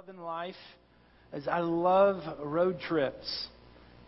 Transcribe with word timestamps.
love 0.00 0.08
in 0.08 0.22
life 0.22 0.54
is 1.34 1.46
I 1.46 1.58
love 1.58 2.22
road 2.42 2.80
trips. 2.88 3.48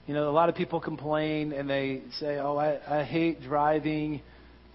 You 0.07 0.15
know, 0.15 0.31
a 0.31 0.33
lot 0.33 0.49
of 0.49 0.55
people 0.55 0.81
complain 0.81 1.53
and 1.53 1.69
they 1.69 2.01
say, 2.19 2.39
"Oh, 2.39 2.57
I, 2.57 3.01
I 3.01 3.05
hate 3.05 3.43
driving 3.43 4.23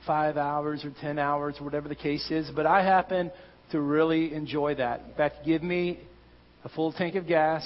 five 0.05 0.37
hours 0.37 0.85
or 0.85 0.93
ten 1.01 1.17
hours 1.17 1.55
or 1.59 1.63
whatever 1.63 1.89
the 1.89 1.95
case 1.95 2.29
is." 2.29 2.51
But 2.55 2.67
I 2.67 2.83
happen 2.83 3.31
to 3.71 3.81
really 3.81 4.31
enjoy 4.31 4.75
that. 4.75 5.01
In 5.09 5.15
fact, 5.15 5.37
give 5.43 5.63
me 5.63 5.99
a 6.63 6.69
full 6.69 6.91
tank 6.91 7.15
of 7.15 7.25
gas 7.25 7.65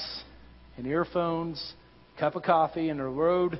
and 0.78 0.88
earphones, 0.88 1.74
cup 2.18 2.38
of 2.38 2.44
coffee, 2.44 2.88
and 2.88 3.02
a 3.02 3.06
road. 3.06 3.60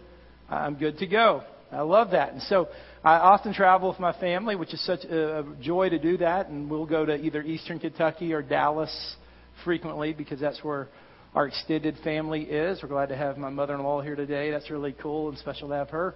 I'm 0.50 0.76
good 0.76 1.00
to 1.00 1.06
go. 1.06 1.44
I 1.70 1.82
love 1.82 2.12
that. 2.12 2.32
And 2.32 2.42
so 2.44 2.70
I 3.04 3.16
often 3.16 3.54
travel 3.54 3.90
with 3.90 4.00
my 4.00 4.14
family, 4.14 4.56
which 4.56 4.74
is 4.74 4.86
such 4.86 5.04
a 5.04 5.44
joy 5.62 5.90
to 5.90 6.00
do 6.00 6.16
that. 6.20 6.48
And 6.48 6.72
we'll 6.72 6.86
go 6.86 7.06
to 7.06 7.14
either 7.14 7.42
Eastern 7.42 7.78
Kentucky 7.78 8.32
or 8.32 8.42
Dallas 8.42 9.18
frequently 9.64 10.14
because 10.14 10.40
that's 10.40 10.64
where 10.64 10.88
our 11.34 11.48
extended 11.48 11.98
family 12.04 12.44
is. 12.44 12.82
We're 12.84 12.90
glad 12.90 13.10
to 13.10 13.18
have 13.18 13.38
my 13.38 13.50
mother 13.50 13.76
in 13.76 13.84
law 13.84 14.02
here 14.02 14.16
today. 14.16 14.52
That's 14.52 14.70
really 14.70 14.94
cool 14.94 15.30
and 15.30 15.38
special 15.38 15.70
to 15.70 15.76
have 15.76 15.90
her. 15.90 16.16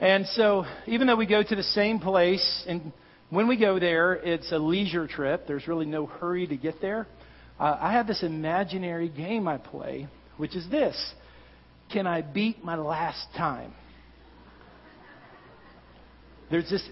And 0.00 0.26
so, 0.28 0.64
even 0.86 1.06
though 1.06 1.16
we 1.16 1.26
go 1.26 1.42
to 1.42 1.56
the 1.56 1.62
same 1.62 1.98
place, 1.98 2.64
and 2.68 2.92
when 3.30 3.48
we 3.48 3.56
go 3.56 3.78
there, 3.78 4.14
it's 4.14 4.50
a 4.52 4.58
leisure 4.58 5.06
trip, 5.06 5.46
there's 5.46 5.66
really 5.66 5.86
no 5.86 6.06
hurry 6.06 6.46
to 6.46 6.56
get 6.56 6.80
there. 6.80 7.06
Uh, 7.58 7.78
I 7.80 7.92
have 7.92 8.06
this 8.06 8.22
imaginary 8.22 9.08
game 9.08 9.46
I 9.46 9.58
play, 9.58 10.08
which 10.36 10.56
is 10.56 10.68
this 10.70 10.96
Can 11.92 12.06
I 12.06 12.22
beat 12.22 12.64
my 12.64 12.76
last 12.76 13.26
time? 13.36 13.72
There's 16.50 16.68
this 16.68 16.86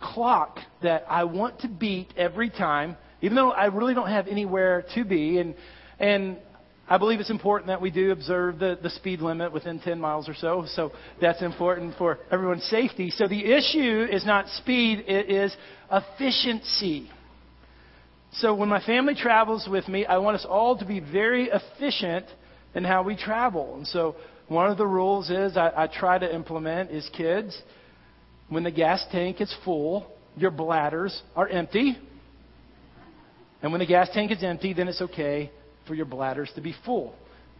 clock 0.00 0.58
that 0.82 1.04
I 1.08 1.24
want 1.24 1.60
to 1.60 1.68
beat 1.68 2.12
every 2.16 2.50
time, 2.50 2.96
even 3.20 3.36
though 3.36 3.50
I 3.50 3.66
really 3.66 3.94
don't 3.94 4.10
have 4.10 4.28
anywhere 4.28 4.84
to 4.94 5.04
be. 5.04 5.38
And, 5.38 5.54
and 5.98 6.38
I 6.88 6.98
believe 6.98 7.20
it's 7.20 7.30
important 7.30 7.68
that 7.68 7.80
we 7.80 7.90
do 7.90 8.12
observe 8.12 8.58
the, 8.58 8.78
the 8.82 8.90
speed 8.90 9.20
limit 9.20 9.52
within 9.52 9.80
10 9.80 10.00
miles 10.00 10.28
or 10.28 10.34
so. 10.34 10.64
So 10.68 10.92
that's 11.20 11.42
important 11.42 11.96
for 11.98 12.18
everyone's 12.30 12.64
safety. 12.64 13.10
So 13.10 13.28
the 13.28 13.52
issue 13.52 14.06
is 14.10 14.24
not 14.24 14.48
speed, 14.48 15.04
it 15.06 15.30
is 15.30 15.54
efficiency. 15.90 17.10
So 18.32 18.54
when 18.54 18.68
my 18.68 18.84
family 18.84 19.14
travels 19.14 19.66
with 19.70 19.88
me, 19.88 20.04
I 20.06 20.18
want 20.18 20.36
us 20.36 20.46
all 20.48 20.78
to 20.78 20.84
be 20.84 21.00
very 21.00 21.50
efficient 21.50 22.26
in 22.74 22.84
how 22.84 23.02
we 23.02 23.16
travel. 23.16 23.76
And 23.76 23.86
so 23.86 24.16
one 24.48 24.70
of 24.70 24.78
the 24.78 24.86
rules 24.86 25.30
is 25.30 25.56
I, 25.56 25.72
I 25.76 25.86
try 25.86 26.18
to 26.18 26.34
implement 26.34 26.90
is 26.90 27.08
kids 27.16 27.60
when 28.48 28.64
the 28.64 28.70
gas 28.70 29.04
tank 29.12 29.40
is 29.40 29.54
full, 29.64 30.06
your 30.36 30.50
bladders 30.50 31.22
are 31.36 31.48
empty. 31.48 31.98
And 33.62 33.72
when 33.72 33.80
the 33.80 33.86
gas 33.86 34.08
tank 34.12 34.30
is 34.30 34.42
empty, 34.42 34.72
then 34.72 34.88
it's 34.88 35.00
okay 35.00 35.50
for 35.86 35.94
your 35.94 36.06
bladders 36.06 36.50
to 36.54 36.60
be 36.60 36.74
full. 36.84 37.14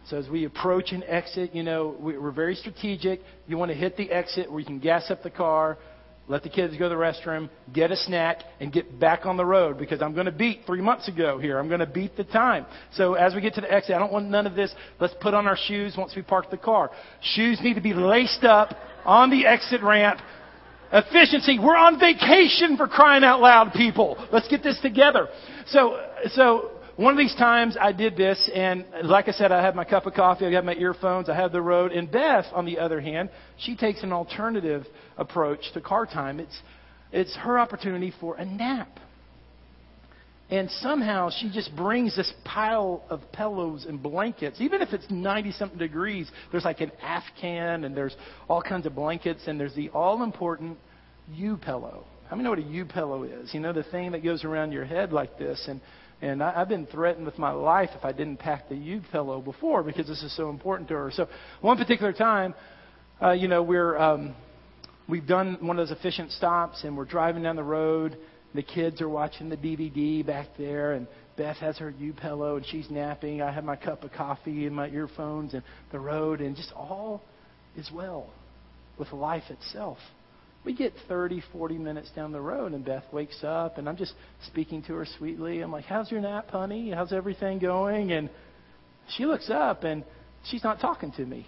So 0.07 0.17
as 0.17 0.29
we 0.29 0.45
approach 0.45 0.91
an 0.91 1.03
exit, 1.03 1.53
you 1.53 1.63
know, 1.63 1.95
we're 1.99 2.31
very 2.31 2.55
strategic. 2.55 3.21
You 3.47 3.57
want 3.57 3.69
to 3.69 3.77
hit 3.77 3.97
the 3.97 4.09
exit 4.09 4.49
where 4.49 4.59
you 4.59 4.65
can 4.65 4.79
gas 4.79 5.11
up 5.11 5.23
the 5.23 5.29
car, 5.29 5.77
let 6.29 6.43
the 6.43 6.49
kids 6.49 6.77
go 6.77 6.87
to 6.87 6.89
the 6.89 7.01
restroom, 7.01 7.49
get 7.73 7.91
a 7.91 7.95
snack, 7.95 8.43
and 8.59 8.71
get 8.71 8.99
back 8.99 9.25
on 9.25 9.35
the 9.35 9.45
road 9.45 9.77
because 9.77 10.01
I'm 10.01 10.13
going 10.13 10.27
to 10.27 10.31
beat 10.31 10.61
three 10.65 10.79
months 10.79 11.07
ago 11.07 11.39
here. 11.39 11.59
I'm 11.59 11.67
going 11.67 11.79
to 11.79 11.87
beat 11.87 12.15
the 12.15 12.23
time. 12.23 12.65
So 12.93 13.15
as 13.15 13.33
we 13.33 13.41
get 13.41 13.55
to 13.55 13.61
the 13.61 13.71
exit, 13.71 13.95
I 13.95 13.99
don't 13.99 14.13
want 14.13 14.29
none 14.29 14.47
of 14.47 14.55
this. 14.55 14.73
Let's 14.99 15.15
put 15.21 15.33
on 15.33 15.47
our 15.47 15.57
shoes 15.57 15.95
once 15.97 16.15
we 16.15 16.21
park 16.21 16.51
the 16.51 16.57
car. 16.57 16.91
Shoes 17.21 17.59
need 17.61 17.73
to 17.73 17.81
be 17.81 17.93
laced 17.93 18.43
up 18.43 18.75
on 19.05 19.31
the 19.31 19.47
exit 19.47 19.81
ramp 19.81 20.19
Efficiency. 20.91 21.59
We're 21.59 21.77
on 21.77 21.99
vacation 21.99 22.75
for 22.75 22.87
crying 22.87 23.23
out 23.23 23.41
loud, 23.41 23.73
people. 23.73 24.17
Let's 24.31 24.47
get 24.47 24.63
this 24.63 24.79
together. 24.81 25.27
So, 25.67 26.03
so 26.29 26.71
one 26.95 27.13
of 27.13 27.17
these 27.17 27.35
times 27.35 27.77
I 27.79 27.91
did 27.91 28.17
this, 28.17 28.49
and 28.53 28.85
like 29.03 29.27
I 29.27 29.31
said, 29.31 29.51
I 29.51 29.61
had 29.61 29.75
my 29.75 29.85
cup 29.85 30.05
of 30.07 30.13
coffee, 30.15 30.45
I 30.45 30.51
got 30.51 30.65
my 30.65 30.73
earphones, 30.73 31.29
I 31.29 31.35
had 31.35 31.51
the 31.51 31.61
road. 31.61 31.91
And 31.91 32.11
Beth, 32.11 32.45
on 32.53 32.65
the 32.65 32.79
other 32.79 32.99
hand, 32.99 33.29
she 33.57 33.75
takes 33.75 34.01
an 34.03 34.11
alternative 34.11 34.85
approach 35.15 35.71
to 35.73 35.81
car 35.81 36.05
time. 36.05 36.39
It's, 36.39 36.61
it's 37.11 37.35
her 37.37 37.59
opportunity 37.59 38.11
for 38.19 38.35
a 38.35 38.45
nap. 38.45 38.99
And 40.51 40.69
somehow 40.81 41.29
she 41.29 41.51
just 41.51 41.75
brings 41.75 42.15
this 42.15 42.31
pile 42.43 43.03
of 43.09 43.21
pillows 43.31 43.85
and 43.87 44.01
blankets. 44.01 44.59
Even 44.59 44.81
if 44.81 44.93
it's 44.93 45.05
90 45.09 45.51
something 45.51 45.77
degrees, 45.77 46.29
there's 46.51 46.65
like 46.65 46.81
an 46.81 46.91
Afghan 47.03 47.83
and 47.83 47.95
there's 47.95 48.15
all 48.47 48.61
kinds 48.61 48.87
of 48.87 48.95
blankets 48.95 49.41
and 49.45 49.59
there's 49.59 49.75
the 49.75 49.89
all 49.89 50.23
important 50.23 50.79
U 51.33 51.57
pillow. 51.57 52.03
How 52.29 52.35
many 52.35 52.45
know 52.45 52.49
what 52.49 52.59
a 52.59 52.63
U 52.63 52.85
pillow 52.85 53.23
is? 53.23 53.53
You 53.53 53.59
know, 53.59 53.73
the 53.73 53.83
thing 53.83 54.11
that 54.13 54.23
goes 54.23 54.43
around 54.43 54.71
your 54.71 54.85
head 54.85 55.13
like 55.13 55.37
this. 55.37 55.63
And, 55.67 55.81
and 56.19 56.41
I, 56.41 56.61
I've 56.61 56.69
been 56.69 56.87
threatened 56.87 57.27
with 57.27 57.37
my 57.37 57.51
life 57.51 57.91
if 57.95 58.03
I 58.03 58.11
didn't 58.11 58.37
pack 58.37 58.69
the 58.69 58.75
U 58.75 59.01
pillow 59.11 59.41
before 59.41 59.83
because 59.83 60.07
this 60.07 60.23
is 60.23 60.35
so 60.35 60.49
important 60.49 60.89
to 60.89 60.95
her. 60.95 61.11
So 61.11 61.27
one 61.61 61.77
particular 61.77 62.11
time, 62.11 62.55
uh, 63.21 63.31
you 63.31 63.47
know, 63.47 63.61
we're, 63.61 63.95
um, 63.99 64.35
we've 65.07 65.27
done 65.27 65.59
one 65.61 65.77
of 65.77 65.87
those 65.87 65.95
efficient 65.95 66.31
stops 66.31 66.83
and 66.83 66.97
we're 66.97 67.05
driving 67.05 67.43
down 67.43 67.55
the 67.55 67.63
road 67.63 68.17
the 68.53 68.63
kids 68.63 69.01
are 69.01 69.09
watching 69.09 69.49
the 69.49 69.57
DVD 69.57 70.25
back 70.25 70.47
there, 70.57 70.93
and 70.93 71.07
Beth 71.37 71.57
has 71.57 71.77
her 71.77 71.91
U 71.91 72.13
pillow 72.13 72.57
and 72.57 72.65
she's 72.65 72.89
napping. 72.89 73.41
I 73.41 73.51
have 73.51 73.63
my 73.63 73.75
cup 73.75 74.03
of 74.03 74.11
coffee 74.11 74.65
and 74.65 74.75
my 74.75 74.89
earphones 74.89 75.53
and 75.53 75.63
the 75.91 75.99
road, 75.99 76.41
and 76.41 76.55
just 76.55 76.71
all 76.73 77.21
is 77.77 77.89
well 77.93 78.33
with 78.97 79.11
life 79.13 79.43
itself. 79.49 79.97
We 80.65 80.75
get 80.75 80.93
30, 81.07 81.41
40 81.53 81.77
minutes 81.77 82.11
down 82.15 82.31
the 82.31 82.41
road, 82.41 82.73
and 82.73 82.83
Beth 82.83 83.05
wakes 83.13 83.43
up, 83.43 83.77
and 83.77 83.87
I'm 83.87 83.95
just 83.95 84.13
speaking 84.47 84.83
to 84.83 84.93
her 84.95 85.07
sweetly. 85.17 85.61
I'm 85.61 85.71
like, 85.71 85.85
How's 85.85 86.11
your 86.11 86.19
nap, 86.19 86.49
honey? 86.49 86.91
How's 86.91 87.13
everything 87.13 87.59
going? 87.59 88.11
And 88.11 88.29
she 89.15 89.25
looks 89.25 89.49
up, 89.49 89.83
and 89.83 90.03
she's 90.49 90.63
not 90.63 90.81
talking 90.81 91.11
to 91.13 91.25
me. 91.25 91.47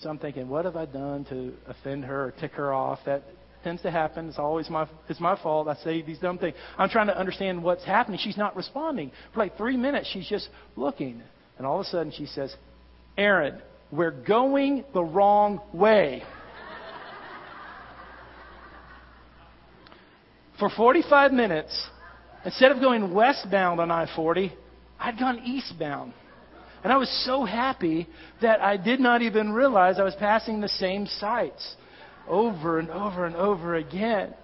So 0.00 0.08
I'm 0.08 0.18
thinking, 0.18 0.48
what 0.48 0.64
have 0.64 0.76
I 0.76 0.86
done 0.86 1.26
to 1.26 1.52
offend 1.66 2.04
her 2.06 2.26
or 2.26 2.30
tick 2.32 2.52
her 2.52 2.72
off? 2.72 3.00
That 3.04 3.22
tends 3.62 3.82
to 3.82 3.90
happen. 3.90 4.28
It's 4.28 4.38
always 4.38 4.70
my 4.70 4.88
it's 5.08 5.20
my 5.20 5.40
fault. 5.40 5.68
I 5.68 5.74
say 5.76 6.02
these 6.02 6.18
dumb 6.18 6.38
things. 6.38 6.56
I'm 6.78 6.88
trying 6.88 7.08
to 7.08 7.18
understand 7.18 7.62
what's 7.62 7.84
happening. 7.84 8.18
She's 8.22 8.36
not 8.36 8.56
responding. 8.56 9.12
For 9.32 9.40
like 9.40 9.56
three 9.56 9.76
minutes, 9.76 10.08
she's 10.12 10.28
just 10.28 10.48
looking, 10.76 11.22
and 11.58 11.66
all 11.66 11.80
of 11.80 11.86
a 11.86 11.88
sudden 11.88 12.12
she 12.12 12.26
says, 12.26 12.54
"Aaron, 13.16 13.60
we're 13.90 14.10
going 14.10 14.84
the 14.92 15.02
wrong 15.02 15.60
way." 15.72 16.22
For 20.58 20.68
45 20.68 21.32
minutes, 21.32 21.88
instead 22.44 22.70
of 22.70 22.80
going 22.80 23.14
westbound 23.14 23.80
on 23.80 23.90
I-40, 23.90 24.52
I'd 24.98 25.18
gone 25.18 25.40
eastbound. 25.42 26.12
And 26.84 26.92
I 26.92 26.98
was 26.98 27.08
so 27.24 27.46
happy 27.46 28.06
that 28.42 28.60
I 28.60 28.76
did 28.76 29.00
not 29.00 29.22
even 29.22 29.52
realize 29.52 29.98
I 29.98 30.02
was 30.02 30.14
passing 30.16 30.60
the 30.60 30.68
same 30.68 31.06
sites 31.06 31.76
over 32.28 32.78
and 32.78 32.90
over 32.90 33.26
and 33.26 33.36
over 33.36 33.74
again. 33.74 34.34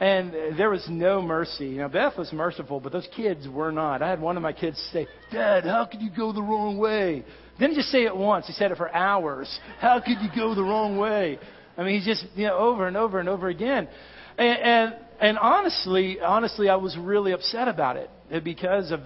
And 0.00 0.58
there 0.58 0.70
was 0.70 0.84
no 0.88 1.22
mercy. 1.22 1.70
Know, 1.70 1.88
Beth 1.88 2.18
was 2.18 2.32
merciful, 2.32 2.80
but 2.80 2.92
those 2.92 3.06
kids 3.14 3.46
were 3.48 3.70
not. 3.70 4.02
I 4.02 4.10
had 4.10 4.20
one 4.20 4.36
of 4.36 4.42
my 4.42 4.52
kids 4.52 4.76
say, 4.92 5.06
Dad, 5.30 5.64
how 5.64 5.84
could 5.84 6.02
you 6.02 6.10
go 6.14 6.32
the 6.32 6.42
wrong 6.42 6.78
way? 6.78 7.24
Didn't 7.60 7.76
just 7.76 7.90
say 7.90 8.04
it 8.04 8.16
once, 8.16 8.46
he 8.46 8.52
said 8.54 8.72
it 8.72 8.76
for 8.76 8.92
hours. 8.92 9.58
How 9.78 10.00
could 10.00 10.16
you 10.20 10.28
go 10.34 10.54
the 10.54 10.64
wrong 10.64 10.98
way? 10.98 11.38
I 11.78 11.84
mean, 11.84 12.00
he's 12.00 12.06
just, 12.06 12.26
you 12.34 12.46
know, 12.46 12.56
over 12.56 12.88
and 12.88 12.96
over 12.96 13.20
and 13.20 13.28
over 13.28 13.48
again. 13.48 13.88
And, 14.36 14.58
and, 14.58 14.94
and 15.20 15.38
honestly, 15.38 16.18
honestly, 16.20 16.68
I 16.68 16.76
was 16.76 16.96
really 16.96 17.32
upset 17.32 17.68
about 17.68 17.96
it 17.96 18.10
because 18.42 18.90
of 18.90 19.00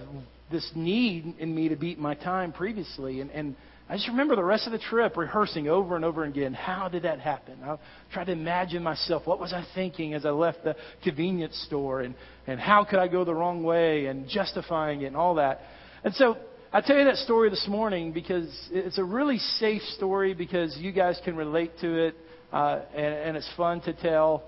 this 0.51 0.69
need 0.75 1.35
in 1.37 1.53
me 1.53 1.69
to 1.69 1.75
beat 1.75 1.99
my 1.99 2.15
time 2.15 2.51
previously. 2.51 3.21
And, 3.21 3.29
and 3.29 3.55
I 3.91 3.95
just 3.95 4.07
remember 4.07 4.35
the 4.35 4.43
rest 4.43 4.67
of 4.67 4.71
the 4.71 4.77
trip 4.77 5.17
rehearsing 5.17 5.67
over 5.67 5.95
and 5.95 6.05
over 6.05 6.23
again. 6.23 6.53
How 6.53 6.89
did 6.89 7.03
that 7.03 7.19
happen? 7.19 7.57
I 7.63 7.77
tried 8.13 8.25
to 8.25 8.33
imagine 8.33 8.83
myself. 8.83 9.25
What 9.25 9.39
was 9.39 9.51
I 9.51 9.65
thinking 9.73 10.13
as 10.13 10.27
I 10.27 10.29
left 10.29 10.63
the 10.63 10.75
convenience 11.03 11.59
store? 11.65 12.01
And, 12.01 12.13
and 12.45 12.59
how 12.59 12.83
could 12.83 12.99
I 12.99 13.07
go 13.07 13.25
the 13.25 13.33
wrong 13.33 13.63
way? 13.63 14.05
And 14.05 14.29
justifying 14.29 15.01
it 15.01 15.07
and 15.07 15.17
all 15.17 15.35
that. 15.35 15.61
And 16.03 16.13
so 16.13 16.37
I 16.71 16.81
tell 16.81 16.99
you 16.99 17.05
that 17.05 17.15
story 17.15 17.49
this 17.49 17.65
morning 17.67 18.13
because 18.13 18.47
it's 18.71 18.99
a 18.99 19.03
really 19.03 19.39
safe 19.39 19.81
story 19.95 20.35
because 20.35 20.77
you 20.77 20.91
guys 20.91 21.19
can 21.25 21.35
relate 21.35 21.71
to 21.81 22.09
it 22.09 22.15
uh, 22.53 22.81
and, 22.93 23.13
and 23.15 23.37
it's 23.37 23.49
fun 23.57 23.81
to 23.81 23.93
tell. 23.93 24.43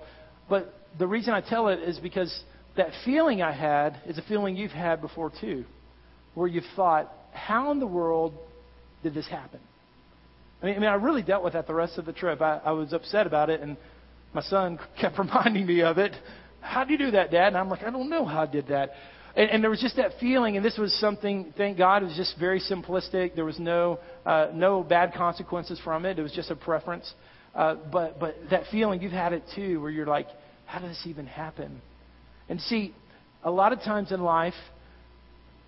But 0.48 0.72
the 1.00 1.06
reason 1.08 1.34
I 1.34 1.40
tell 1.40 1.66
it 1.66 1.80
is 1.80 1.98
because 1.98 2.32
that 2.76 2.90
feeling 3.04 3.42
I 3.42 3.50
had 3.50 4.00
is 4.06 4.18
a 4.18 4.22
feeling 4.22 4.56
you've 4.56 4.70
had 4.70 5.00
before 5.00 5.32
too, 5.40 5.64
where 6.34 6.46
you've 6.46 6.62
thought, 6.76 7.12
how 7.32 7.72
in 7.72 7.80
the 7.80 7.88
world 7.88 8.34
did 9.02 9.14
this 9.14 9.28
happen? 9.28 9.60
I 10.62 10.66
mean, 10.66 10.76
I, 10.76 10.78
mean, 10.78 10.88
I 10.88 10.94
really 10.94 11.22
dealt 11.22 11.42
with 11.42 11.54
that 11.54 11.66
the 11.66 11.74
rest 11.74 11.98
of 11.98 12.06
the 12.06 12.12
trip. 12.12 12.40
I, 12.40 12.60
I 12.64 12.72
was 12.72 12.92
upset 12.92 13.26
about 13.26 13.50
it, 13.50 13.60
and 13.60 13.76
my 14.32 14.42
son 14.42 14.78
kept 15.00 15.18
reminding 15.18 15.66
me 15.66 15.82
of 15.82 15.98
it. 15.98 16.12
How 16.60 16.84
do 16.84 16.92
you 16.92 16.98
do 16.98 17.10
that, 17.12 17.30
Dad? 17.30 17.48
And 17.48 17.56
I'm 17.56 17.68
like, 17.68 17.82
I 17.82 17.90
don't 17.90 18.08
know 18.08 18.24
how 18.24 18.42
I 18.42 18.46
did 18.46 18.68
that. 18.68 18.90
And, 19.34 19.50
and 19.50 19.62
there 19.62 19.70
was 19.70 19.80
just 19.80 19.96
that 19.96 20.12
feeling, 20.20 20.56
and 20.56 20.64
this 20.64 20.78
was 20.78 20.92
something. 21.00 21.52
Thank 21.56 21.78
God, 21.78 22.02
it 22.02 22.06
was 22.06 22.16
just 22.16 22.38
very 22.38 22.60
simplistic. 22.60 23.34
There 23.34 23.44
was 23.44 23.58
no 23.58 23.98
uh, 24.24 24.48
no 24.54 24.82
bad 24.82 25.14
consequences 25.14 25.80
from 25.82 26.04
it. 26.04 26.18
It 26.18 26.22
was 26.22 26.32
just 26.32 26.50
a 26.50 26.56
preference. 26.56 27.12
Uh, 27.54 27.76
but 27.90 28.20
but 28.20 28.36
that 28.50 28.64
feeling, 28.70 29.02
you've 29.02 29.12
had 29.12 29.32
it 29.32 29.42
too, 29.54 29.80
where 29.80 29.90
you're 29.90 30.06
like, 30.06 30.28
how 30.66 30.78
did 30.78 30.90
this 30.90 31.02
even 31.06 31.26
happen? 31.26 31.80
And 32.48 32.60
see, 32.60 32.94
a 33.42 33.50
lot 33.50 33.72
of 33.72 33.80
times 33.80 34.12
in 34.12 34.20
life, 34.20 34.54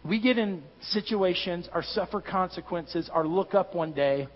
we 0.05 0.21
get 0.21 0.39
in 0.39 0.63
situations 0.91 1.69
or 1.73 1.83
suffer 1.83 2.21
consequences 2.21 3.11
or 3.13 3.27
look 3.27 3.55
up 3.55 3.75
one 3.75 3.93
day 3.93 4.29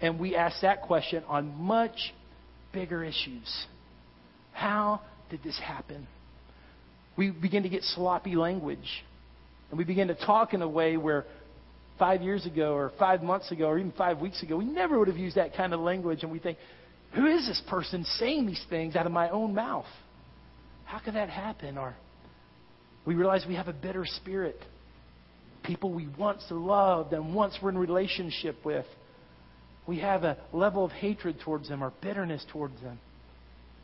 and 0.00 0.20
we 0.20 0.36
ask 0.36 0.60
that 0.62 0.82
question 0.82 1.24
on 1.28 1.54
much 1.60 2.14
bigger 2.72 3.02
issues. 3.02 3.66
How 4.52 5.00
did 5.30 5.42
this 5.42 5.58
happen? 5.58 6.06
We 7.16 7.30
begin 7.30 7.62
to 7.62 7.68
get 7.68 7.82
sloppy 7.82 8.36
language. 8.36 9.04
And 9.70 9.78
we 9.78 9.84
begin 9.84 10.08
to 10.08 10.14
talk 10.14 10.54
in 10.54 10.62
a 10.62 10.68
way 10.68 10.96
where 10.96 11.24
five 11.98 12.22
years 12.22 12.44
ago 12.46 12.74
or 12.74 12.92
five 12.98 13.22
months 13.22 13.50
ago 13.50 13.66
or 13.66 13.78
even 13.78 13.92
five 13.92 14.20
weeks 14.20 14.42
ago, 14.42 14.56
we 14.56 14.64
never 14.64 14.98
would 14.98 15.08
have 15.08 15.16
used 15.16 15.36
that 15.36 15.56
kind 15.56 15.72
of 15.72 15.80
language. 15.80 16.22
And 16.22 16.30
we 16.30 16.38
think, 16.38 16.58
who 17.14 17.26
is 17.26 17.46
this 17.46 17.62
person 17.68 18.04
saying 18.18 18.46
these 18.46 18.64
things 18.68 18.96
out 18.96 19.06
of 19.06 19.12
my 19.12 19.30
own 19.30 19.54
mouth? 19.54 19.86
How 20.84 20.98
could 20.98 21.14
that 21.14 21.30
happen? 21.30 21.78
Or 21.78 21.96
we 23.06 23.14
realize 23.14 23.44
we 23.48 23.54
have 23.54 23.68
a 23.68 23.72
bitter 23.72 24.04
spirit. 24.04 24.60
People 25.64 25.92
we 25.92 26.08
once 26.18 26.44
loved 26.50 27.12
and 27.12 27.34
once 27.34 27.58
were 27.62 27.70
in 27.70 27.78
relationship 27.78 28.56
with. 28.64 28.86
We 29.86 29.98
have 30.00 30.24
a 30.24 30.38
level 30.52 30.84
of 30.84 30.92
hatred 30.92 31.40
towards 31.44 31.68
them 31.68 31.82
or 31.82 31.92
bitterness 32.02 32.44
towards 32.52 32.80
them. 32.82 32.98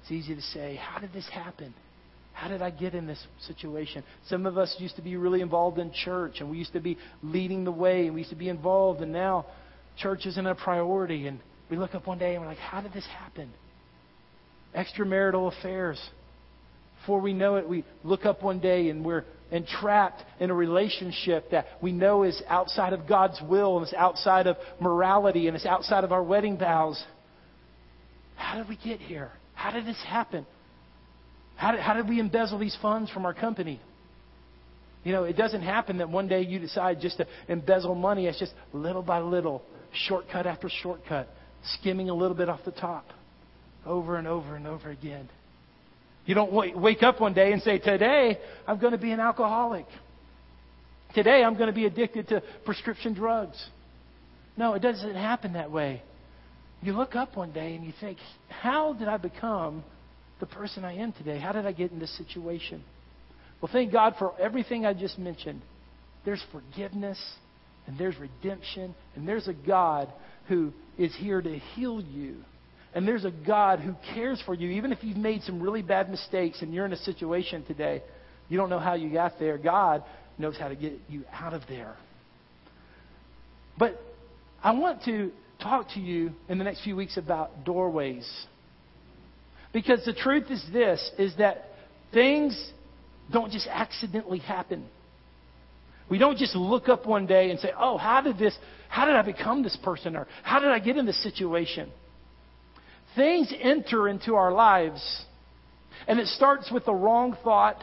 It's 0.03 0.12
easy 0.12 0.35
to 0.35 0.43
say, 0.43 0.77
How 0.77 1.00
did 1.00 1.12
this 1.12 1.29
happen? 1.29 1.75
How 2.32 2.49
did 2.49 2.62
I 2.62 2.71
get 2.71 2.94
in 2.94 3.06
this 3.06 3.23
situation? 3.47 4.05
Some 4.29 4.47
of 4.47 4.56
us 4.56 4.75
used 4.79 4.97
to 4.97 5.03
be 5.03 5.17
really 5.17 5.41
involved 5.41 5.79
in 5.79 5.93
church 5.93 6.37
and 6.41 6.50
we 6.50 6.59
used 6.59 6.73
to 6.73 6.81
be 6.81 6.97
leading 7.23 7.65
the 7.65 7.73
way 7.73 8.06
and 8.06 8.15
we 8.15 8.21
used 8.21 8.31
to 8.31 8.37
be 8.37 8.49
involved, 8.49 9.00
and 9.00 9.12
now 9.12 9.47
church 9.99 10.27
isn't 10.27 10.47
a 10.47 10.55
priority. 10.55 11.27
And 11.27 11.41
we 11.71 11.77
look 11.77 11.94
up 11.94 12.06
one 12.06 12.19
day 12.19 12.35
and 12.35 12.43
we're 12.43 12.49
like, 12.49 12.59
How 12.59 12.81
did 12.81 12.93
this 12.93 13.06
happen? 13.19 13.50
Extramarital 14.75 15.56
affairs. 15.59 16.00
Before 17.00 17.20
we 17.20 17.32
know 17.32 17.56
it, 17.56 17.69
we 17.69 17.85
look 18.05 18.26
up 18.26 18.43
one 18.43 18.61
day 18.61 18.91
and 18.91 19.05
we're 19.05 19.25
entrapped 19.50 20.23
in 20.38 20.50
a 20.50 20.55
relationship 20.55 21.50
that 21.50 21.67
we 21.81 21.93
know 21.93 22.23
is 22.23 22.41
outside 22.49 22.93
of 22.93 23.08
God's 23.08 23.41
will 23.49 23.79
and 23.79 23.87
is 23.87 23.94
outside 23.94 24.47
of 24.47 24.56
morality 24.81 25.49
and 25.49 25.56
it's 25.56 25.67
outside 25.67 26.05
of 26.05 26.12
our 26.12 26.23
wedding 26.23 26.58
vows. 26.58 27.02
How 28.37 28.58
did 28.58 28.69
we 28.69 28.76
get 28.76 29.00
here? 29.00 29.31
How 29.55 29.70
did 29.70 29.87
this 29.87 30.02
happen? 30.06 30.47
How 31.56 31.73
did, 31.73 31.81
how 31.81 31.94
did 31.94 32.08
we 32.08 32.20
embezzle 32.20 32.58
these 32.58 32.76
funds 32.81 33.11
from 33.11 33.26
our 33.26 33.35
company? 33.35 33.81
You 35.05 35.12
know, 35.12 35.25
it 35.25 35.37
doesn't 35.37 35.62
happen 35.62 35.99
that 35.99 36.11
one 36.11 36.29
day 36.29 36.43
you 36.43 36.58
decide 36.58 37.00
just 37.00 37.17
to 37.19 37.26
embezzle 37.49 37.94
money. 37.94 38.26
It's 38.26 38.38
just 38.38 38.53
little 38.73 39.03
by 39.03 39.20
little, 39.20 39.62
shortcut 39.93 40.46
after 40.46 40.69
shortcut, 40.82 41.29
skimming 41.79 42.11
a 42.11 42.14
little 42.14 42.37
bit 42.37 42.49
off 42.49 42.61
the 42.64 42.70
top, 42.73 43.06
over 43.87 44.17
and 44.17 44.26
over 44.26 44.56
and 44.56 44.67
over 44.67 44.91
again. 44.91 45.29
You 46.31 46.37
don't 46.37 46.81
wake 46.81 47.03
up 47.03 47.21
one 47.21 47.35
day 47.35 47.50
and 47.50 47.61
say, 47.61 47.79
Today 47.79 48.38
I'm 48.65 48.79
going 48.79 48.93
to 48.93 48.99
be 48.99 49.11
an 49.11 49.19
alcoholic. 49.19 49.87
Today 51.12 51.43
I'm 51.43 51.55
going 51.55 51.67
to 51.67 51.73
be 51.73 51.87
addicted 51.87 52.29
to 52.29 52.41
prescription 52.65 53.15
drugs. 53.15 53.61
No, 54.56 54.75
it 54.75 54.79
doesn't 54.79 55.17
happen 55.17 55.55
that 55.55 55.73
way. 55.73 56.05
You 56.82 56.93
look 56.93 57.17
up 57.17 57.37
one 57.37 57.50
day 57.50 57.75
and 57.75 57.85
you 57.85 57.93
think, 58.00 58.19
How 58.49 58.93
did 58.93 59.09
I 59.09 59.17
become 59.17 59.82
the 60.38 60.47
person 60.47 60.85
I 60.85 60.99
am 60.99 61.11
today? 61.15 61.41
How 61.41 61.50
did 61.50 61.67
I 61.67 61.73
get 61.73 61.91
in 61.91 61.99
this 61.99 62.17
situation? 62.17 62.85
Well, 63.61 63.73
thank 63.73 63.91
God 63.91 64.15
for 64.17 64.32
everything 64.41 64.87
I 64.87 64.93
just 64.93 65.19
mentioned. 65.19 65.61
There's 66.25 66.44
forgiveness, 66.53 67.19
and 67.88 67.99
there's 67.99 68.15
redemption, 68.19 68.94
and 69.17 69.27
there's 69.27 69.49
a 69.49 69.53
God 69.53 70.09
who 70.47 70.73
is 70.97 71.12
here 71.17 71.43
to 71.43 71.59
heal 71.75 72.00
you 72.00 72.37
and 72.95 73.07
there's 73.07 73.25
a 73.25 73.31
God 73.31 73.81
who 73.81 73.95
cares 74.15 74.43
for 74.45 74.55
you, 74.55 74.71
even 74.71 74.93
if 74.93 74.99
you've 75.03 75.17
made 75.17 75.43
some 75.43 75.63
really 75.63 75.83
bad 75.83 76.11
mistakes 76.11 76.61
and 76.63 76.75
you're 76.75 76.87
in 76.87 76.93
a 76.93 76.99
situation 76.99 77.65
today, 77.65 78.03
you 78.49 78.57
don't 78.57 78.69
know 78.69 78.81
how 78.81 78.95
you 78.95 79.13
got 79.13 79.39
there. 79.39 79.59
God 79.59 80.03
knows 80.39 80.57
how 80.59 80.69
to 80.69 80.75
get 80.75 80.95
you 81.09 81.25
out 81.33 81.55
of 81.55 81.63
there. 81.69 81.97
But 83.79 84.01
I 84.63 84.73
want 84.73 85.05
to 85.05 85.31
talk 85.63 85.89
to 85.95 86.01
you 86.01 86.33
in 86.49 86.59
the 86.59 86.65
next 86.65 86.83
few 86.83 86.97
weeks 86.97 87.17
about 87.17 87.65
doorways. 87.65 88.29
Because 89.73 90.05
the 90.05 90.13
truth 90.13 90.51
is 90.51 90.65
this 90.73 91.11
is 91.17 91.37
that 91.37 91.67
things 92.13 92.73
don't 93.33 93.53
just 93.53 93.69
accidentally 93.69 94.41
happen. 94.41 94.85
We 96.11 96.19
don't 96.19 96.37
just 96.37 96.57
look 96.57 96.89
up 96.89 97.07
one 97.07 97.27
day 97.27 97.51
and 97.51 97.61
say, 97.61 97.73
"Oh, 97.79 97.97
how 97.97 98.21
did 98.21 98.37
this 98.37 98.57
how 98.89 99.05
did 99.05 99.15
I 99.15 99.23
become 99.23 99.63
this 99.63 99.77
person 99.77 100.17
or 100.17 100.27
how 100.43 100.59
did 100.59 100.71
I 100.71 100.81
get 100.81 100.97
in 100.97 101.07
this 101.07 101.23
situation?" 101.23 101.89
Things 103.15 103.53
enter 103.61 104.09
into 104.09 104.35
our 104.35 104.53
lives, 104.53 105.25
and 106.07 106.19
it 106.19 106.27
starts 106.29 106.71
with 106.71 106.85
the 106.85 106.95
wrong 106.95 107.37
thought, 107.43 107.83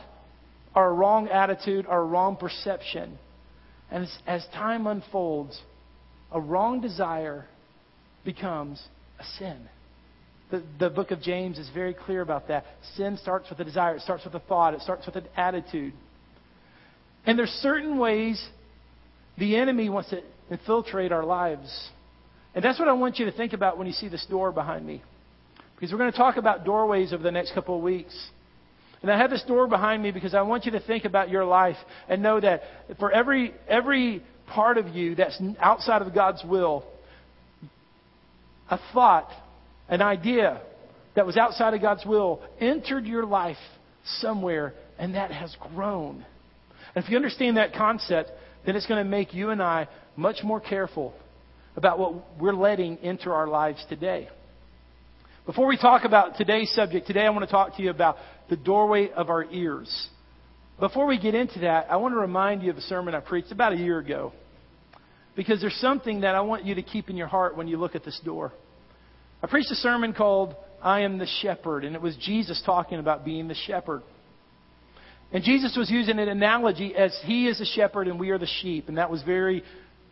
our 0.76 0.94
wrong 0.94 1.28
attitude, 1.28 1.86
our 1.88 2.06
wrong 2.06 2.36
perception. 2.36 3.18
And 3.90 4.04
as, 4.04 4.18
as 4.28 4.46
time 4.54 4.86
unfolds, 4.88 5.60
a 6.32 6.40
wrong 6.40 6.82
desire 6.82 7.46
becomes 8.26 8.82
a 9.20 9.24
sin. 9.40 9.58
The, 10.52 10.64
the 10.80 10.90
book 10.90 11.12
of 11.12 11.22
James 11.22 11.58
is 11.58 11.70
very 11.74 11.94
clear 11.94 12.22
about 12.22 12.48
that. 12.48 12.66
Sin 12.96 13.18
starts 13.22 13.50
with 13.50 13.60
a 13.60 13.64
desire, 13.64 13.96
it 13.96 14.02
starts 14.02 14.24
with 14.24 14.34
a 14.34 14.40
thought, 14.40 14.74
it 14.74 14.82
starts 14.82 15.06
with 15.06 15.16
an 15.16 15.28
attitude. 15.36 15.94
And 17.26 17.38
there's 17.38 17.50
certain 17.50 17.98
ways 17.98 18.44
the 19.38 19.56
enemy 19.58 19.90
wants 19.90 20.10
to 20.12 20.22
infiltrate 20.50 21.12
our 21.12 21.26
lives. 21.26 21.90
And 22.56 22.64
that's 22.64 22.80
what 22.80 22.88
I 22.88 22.94
want 22.94 23.20
you 23.20 23.26
to 23.26 23.32
think 23.32 23.54
about 23.54 23.78
when 23.78 23.88
you 23.88 23.94
see 23.94 24.08
this 24.08 24.26
door 24.30 24.52
behind 24.52 24.86
me. 24.86 25.04
Because 25.78 25.92
we're 25.92 26.00
going 26.00 26.12
to 26.12 26.18
talk 26.18 26.38
about 26.38 26.66
doorways 26.66 27.14
over 27.14 27.22
the 27.22 27.32
next 27.32 27.54
couple 27.54 27.78
of 27.78 27.84
weeks. 27.84 28.16
And 29.04 29.12
I 29.12 29.18
have 29.18 29.30
this 29.30 29.44
door 29.44 29.68
behind 29.68 30.02
me 30.02 30.10
because 30.12 30.34
I 30.34 30.42
want 30.42 30.66
you 30.66 30.72
to 30.72 30.80
think 30.80 31.06
about 31.06 31.30
your 31.30 31.46
life 31.46 31.78
and 32.10 32.24
know 32.24 32.40
that 32.40 32.64
for 33.00 33.12
every, 33.12 33.54
every 33.68 34.24
part 34.48 34.80
of 34.80 34.88
you 34.88 35.14
that's 35.14 35.40
outside 35.60 36.02
of 36.02 36.14
God's 36.16 36.44
will, 36.44 36.84
a 38.70 38.80
thought, 38.94 39.30
an 39.88 40.02
idea 40.02 40.62
that 41.16 41.26
was 41.28 41.38
outside 41.38 41.76
of 41.76 41.82
God's 41.82 42.06
will 42.06 42.42
entered 42.60 43.06
your 43.06 43.26
life 43.26 43.58
somewhere 44.20 44.74
and 44.98 45.14
that 45.14 45.32
has 45.32 45.56
grown. 45.74 46.26
And 46.96 47.04
if 47.04 47.12
you 47.12 47.18
understand 47.18 47.58
that 47.58 47.74
concept, 47.74 48.32
then 48.66 48.76
it's 48.76 48.88
going 48.88 49.04
to 49.04 49.10
make 49.10 49.34
you 49.34 49.52
and 49.52 49.62
I 49.62 49.88
much 50.16 50.38
more 50.44 50.60
careful 50.60 51.14
about 51.76 52.00
what 52.00 52.40
we're 52.40 52.54
letting 52.54 52.98
enter 52.98 53.32
our 53.32 53.48
lives 53.48 53.86
today. 53.88 54.28
Before 55.48 55.66
we 55.66 55.78
talk 55.78 56.04
about 56.04 56.36
today's 56.36 56.70
subject, 56.76 57.08
today 57.08 57.22
I 57.22 57.30
want 57.30 57.46
to 57.46 57.50
talk 57.50 57.78
to 57.78 57.82
you 57.82 57.90
about 57.90 58.18
the 58.50 58.58
doorway 58.58 59.10
of 59.12 59.30
our 59.30 59.46
ears. 59.46 60.10
Before 60.78 61.06
we 61.08 61.18
get 61.18 61.36
into 61.36 61.60
that, 61.60 61.88
I 61.90 61.96
want 61.96 62.14
to 62.14 62.20
remind 62.20 62.64
you 62.64 62.70
of 62.70 62.76
a 62.76 62.82
sermon 62.82 63.16
I 63.16 63.22
preached 63.22 63.54
about 63.54 63.72
a 63.72 63.78
year 63.78 63.98
ago. 63.98 64.34
Because 65.38 65.62
there's 65.62 65.80
something 65.80 66.20
that 66.22 66.36
I 66.36 66.42
want 66.42 66.66
you 66.66 66.76
to 66.76 66.82
keep 66.82 67.10
in 67.10 67.16
your 67.16 67.28
heart 67.28 67.56
when 67.56 67.70
you 67.70 67.78
look 67.78 67.96
at 67.96 68.04
this 68.04 68.20
door. 68.26 68.52
I 69.42 69.48
preached 69.48 69.72
a 69.72 69.76
sermon 69.76 70.12
called 70.12 70.54
I 70.84 71.04
Am 71.04 71.18
the 71.18 71.28
Shepherd, 71.42 71.86
and 71.86 71.96
it 71.96 72.02
was 72.02 72.18
Jesus 72.18 72.62
talking 72.66 73.00
about 73.00 73.24
being 73.24 73.48
the 73.48 73.56
shepherd. 73.56 74.02
And 75.32 75.46
Jesus 75.46 75.78
was 75.78 75.90
using 75.90 76.20
an 76.20 76.28
analogy 76.28 76.94
as 76.94 77.18
he 77.24 77.48
is 77.48 77.60
the 77.60 77.66
shepherd 77.66 78.10
and 78.10 78.20
we 78.20 78.32
are 78.32 78.38
the 78.38 78.50
sheep, 78.62 78.90
and 78.90 78.98
that 78.98 79.10
was 79.10 79.24
very 79.24 79.64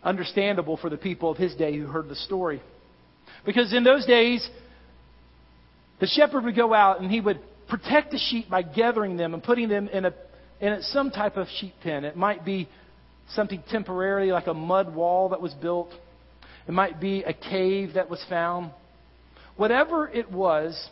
understandable 0.01 0.77
for 0.77 0.89
the 0.89 0.95
people 0.95 1.29
of 1.29 1.37
his 1.37 1.53
day 1.55 1.77
who 1.77 1.87
heard 1.87 2.07
the 2.07 2.15
story. 2.15 2.61
Because 3.45 3.73
in 3.73 3.83
those 3.83 4.05
days, 4.05 4.47
the 5.99 6.07
shepherd 6.07 6.43
would 6.43 6.55
go 6.55 6.73
out 6.73 7.01
and 7.01 7.09
he 7.09 7.21
would 7.21 7.39
protect 7.67 8.11
the 8.11 8.17
sheep 8.17 8.49
by 8.49 8.61
gathering 8.61 9.17
them 9.17 9.33
and 9.33 9.43
putting 9.43 9.69
them 9.69 9.87
in, 9.87 10.05
a, 10.05 10.13
in 10.59 10.81
some 10.81 11.11
type 11.11 11.37
of 11.37 11.47
sheep 11.59 11.73
pen. 11.81 12.05
It 12.05 12.15
might 12.15 12.45
be 12.45 12.67
something 13.29 13.63
temporary, 13.69 14.31
like 14.31 14.47
a 14.47 14.53
mud 14.53 14.93
wall 14.93 15.29
that 15.29 15.41
was 15.41 15.53
built, 15.53 15.89
it 16.67 16.71
might 16.71 16.99
be 16.99 17.23
a 17.23 17.33
cave 17.33 17.93
that 17.93 18.09
was 18.09 18.23
found. 18.29 18.71
Whatever 19.55 20.07
it 20.07 20.31
was, 20.31 20.89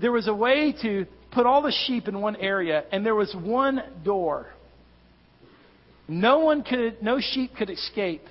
there 0.00 0.12
was 0.12 0.28
a 0.28 0.34
way 0.34 0.74
to 0.82 1.06
put 1.32 1.46
all 1.46 1.62
the 1.62 1.74
sheep 1.86 2.08
in 2.08 2.20
one 2.20 2.36
area, 2.36 2.84
and 2.92 3.06
there 3.06 3.14
was 3.14 3.34
one 3.34 3.82
door. 4.04 4.46
No 6.08 6.40
one 6.40 6.62
could, 6.64 7.02
no 7.02 7.20
sheep 7.20 7.52
could 7.56 7.70
escape, 7.70 8.24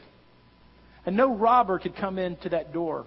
and 1.05 1.15
no 1.15 1.35
robber 1.35 1.79
could 1.79 1.95
come 1.95 2.19
into 2.19 2.49
that 2.49 2.73
door. 2.73 3.05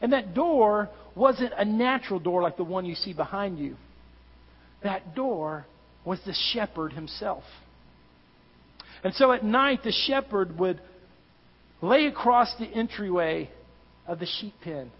And 0.00 0.12
that 0.12 0.34
door 0.34 0.90
wasn't 1.16 1.52
a 1.56 1.64
natural 1.64 2.20
door 2.20 2.42
like 2.42 2.56
the 2.56 2.64
one 2.64 2.84
you 2.84 2.94
see 2.94 3.12
behind 3.12 3.58
you. 3.58 3.76
That 4.82 5.14
door 5.16 5.66
was 6.04 6.20
the 6.24 6.34
shepherd 6.52 6.92
himself. 6.92 7.42
And 9.02 9.14
so 9.14 9.32
at 9.32 9.44
night, 9.44 9.80
the 9.82 9.92
shepherd 10.06 10.58
would 10.58 10.80
lay 11.82 12.06
across 12.06 12.54
the 12.58 12.66
entryway 12.66 13.50
of 14.06 14.18
the 14.18 14.26
sheep 14.40 14.54
pen. 14.62 14.90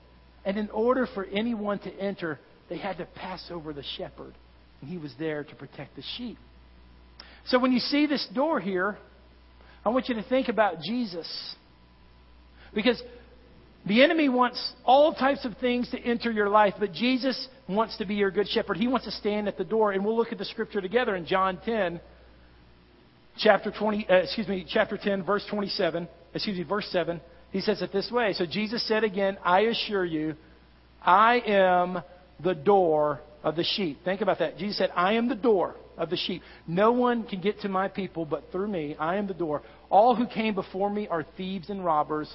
And 0.44 0.56
in 0.56 0.70
order 0.70 1.06
for 1.14 1.24
anyone 1.24 1.78
to 1.80 1.92
enter, 1.94 2.38
they 2.68 2.78
had 2.78 2.98
to 2.98 3.04
pass 3.04 3.44
over 3.50 3.72
the 3.72 3.84
shepherd. 3.96 4.32
And 4.80 4.90
he 4.90 4.98
was 4.98 5.12
there 5.18 5.44
to 5.44 5.54
protect 5.54 5.96
the 5.96 6.02
sheep. 6.16 6.38
So 7.46 7.58
when 7.58 7.72
you 7.72 7.78
see 7.78 8.06
this 8.06 8.26
door 8.34 8.58
here, 8.58 8.96
I 9.84 9.90
want 9.90 10.08
you 10.08 10.16
to 10.16 10.22
think 10.24 10.48
about 10.48 10.80
Jesus. 10.80 11.54
Because 12.74 13.00
the 13.86 14.02
enemy 14.02 14.28
wants 14.28 14.74
all 14.84 15.14
types 15.14 15.44
of 15.44 15.56
things 15.58 15.88
to 15.90 15.98
enter 15.98 16.30
your 16.30 16.48
life, 16.48 16.74
but 16.78 16.92
Jesus 16.92 17.48
wants 17.68 17.96
to 17.98 18.04
be 18.04 18.16
your 18.16 18.32
good 18.32 18.48
shepherd. 18.48 18.76
He 18.76 18.88
wants 18.88 19.06
to 19.06 19.12
stand 19.12 19.46
at 19.46 19.56
the 19.56 19.64
door. 19.64 19.92
And 19.92 20.04
we'll 20.04 20.16
look 20.16 20.32
at 20.32 20.38
the 20.38 20.44
scripture 20.44 20.80
together 20.80 21.14
in 21.14 21.24
John 21.24 21.60
10. 21.64 22.00
chapter 23.38 23.70
20, 23.70 24.08
uh, 24.08 24.14
excuse 24.16 24.48
me, 24.48 24.66
chapter 24.68 24.98
10, 24.98 25.22
verse 25.24 25.44
27, 25.50 26.08
excuse 26.34 26.58
me, 26.58 26.64
verse 26.64 26.88
7, 26.90 27.20
he 27.50 27.60
says 27.60 27.80
it 27.82 27.92
this 27.92 28.10
way. 28.10 28.32
So 28.32 28.44
Jesus 28.44 28.86
said 28.88 29.04
again, 29.04 29.38
I 29.44 29.60
assure 29.60 30.04
you, 30.04 30.34
I 31.02 31.40
am 31.46 32.02
the 32.42 32.54
door 32.54 33.20
of 33.42 33.56
the 33.56 33.64
sheep. 33.64 33.98
Think 34.04 34.20
about 34.20 34.40
that. 34.40 34.58
Jesus 34.58 34.78
said, 34.78 34.90
I 34.96 35.12
am 35.12 35.28
the 35.28 35.34
door 35.34 35.76
of 35.96 36.10
the 36.10 36.16
sheep. 36.16 36.42
No 36.66 36.92
one 36.92 37.24
can 37.24 37.40
get 37.40 37.60
to 37.60 37.68
my 37.68 37.88
people 37.88 38.24
but 38.24 38.50
through 38.50 38.68
me. 38.68 38.96
I 38.98 39.16
am 39.16 39.26
the 39.26 39.34
door. 39.34 39.62
All 39.90 40.16
who 40.16 40.26
came 40.26 40.54
before 40.54 40.90
me 40.90 41.06
are 41.08 41.24
thieves 41.36 41.70
and 41.70 41.84
robbers, 41.84 42.28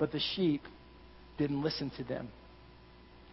but 0.00 0.10
the 0.10 0.20
sheep 0.34 0.62
didn't 1.38 1.62
listen 1.62 1.92
to 1.98 2.02
them. 2.02 2.28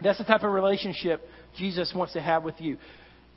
That's 0.03 0.19
the 0.19 0.25
type 0.25 0.43
of 0.43 0.51
relationship 0.51 1.21
Jesus 1.57 1.91
wants 1.95 2.13
to 2.13 2.21
have 2.21 2.43
with 2.43 2.55
you. 2.59 2.77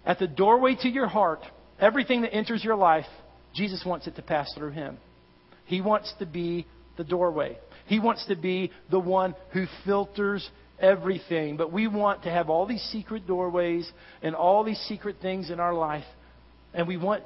At 0.04 0.18
the 0.18 0.26
doorway 0.26 0.76
to 0.82 0.88
your 0.88 1.06
heart, 1.06 1.40
everything 1.78 2.22
that 2.22 2.34
enters 2.34 2.62
your 2.62 2.76
life, 2.76 3.06
Jesus 3.54 3.82
wants 3.86 4.06
it 4.06 4.16
to 4.16 4.22
pass 4.22 4.52
through 4.54 4.72
him. 4.72 4.98
He 5.64 5.80
wants 5.80 6.12
to 6.18 6.26
be 6.26 6.66
the 6.98 7.04
doorway. 7.04 7.56
He 7.86 7.98
wants 7.98 8.26
to 8.26 8.36
be 8.36 8.70
the 8.90 8.98
one 8.98 9.34
who 9.52 9.64
filters 9.86 10.48
everything. 10.78 11.56
But 11.56 11.72
we 11.72 11.86
want 11.86 12.24
to 12.24 12.30
have 12.30 12.50
all 12.50 12.66
these 12.66 12.82
secret 12.92 13.26
doorways 13.26 13.90
and 14.22 14.34
all 14.34 14.64
these 14.64 14.80
secret 14.88 15.16
things 15.22 15.50
in 15.50 15.60
our 15.60 15.74
life. 15.74 16.04
And 16.74 16.86
we 16.86 16.96
want 16.96 17.22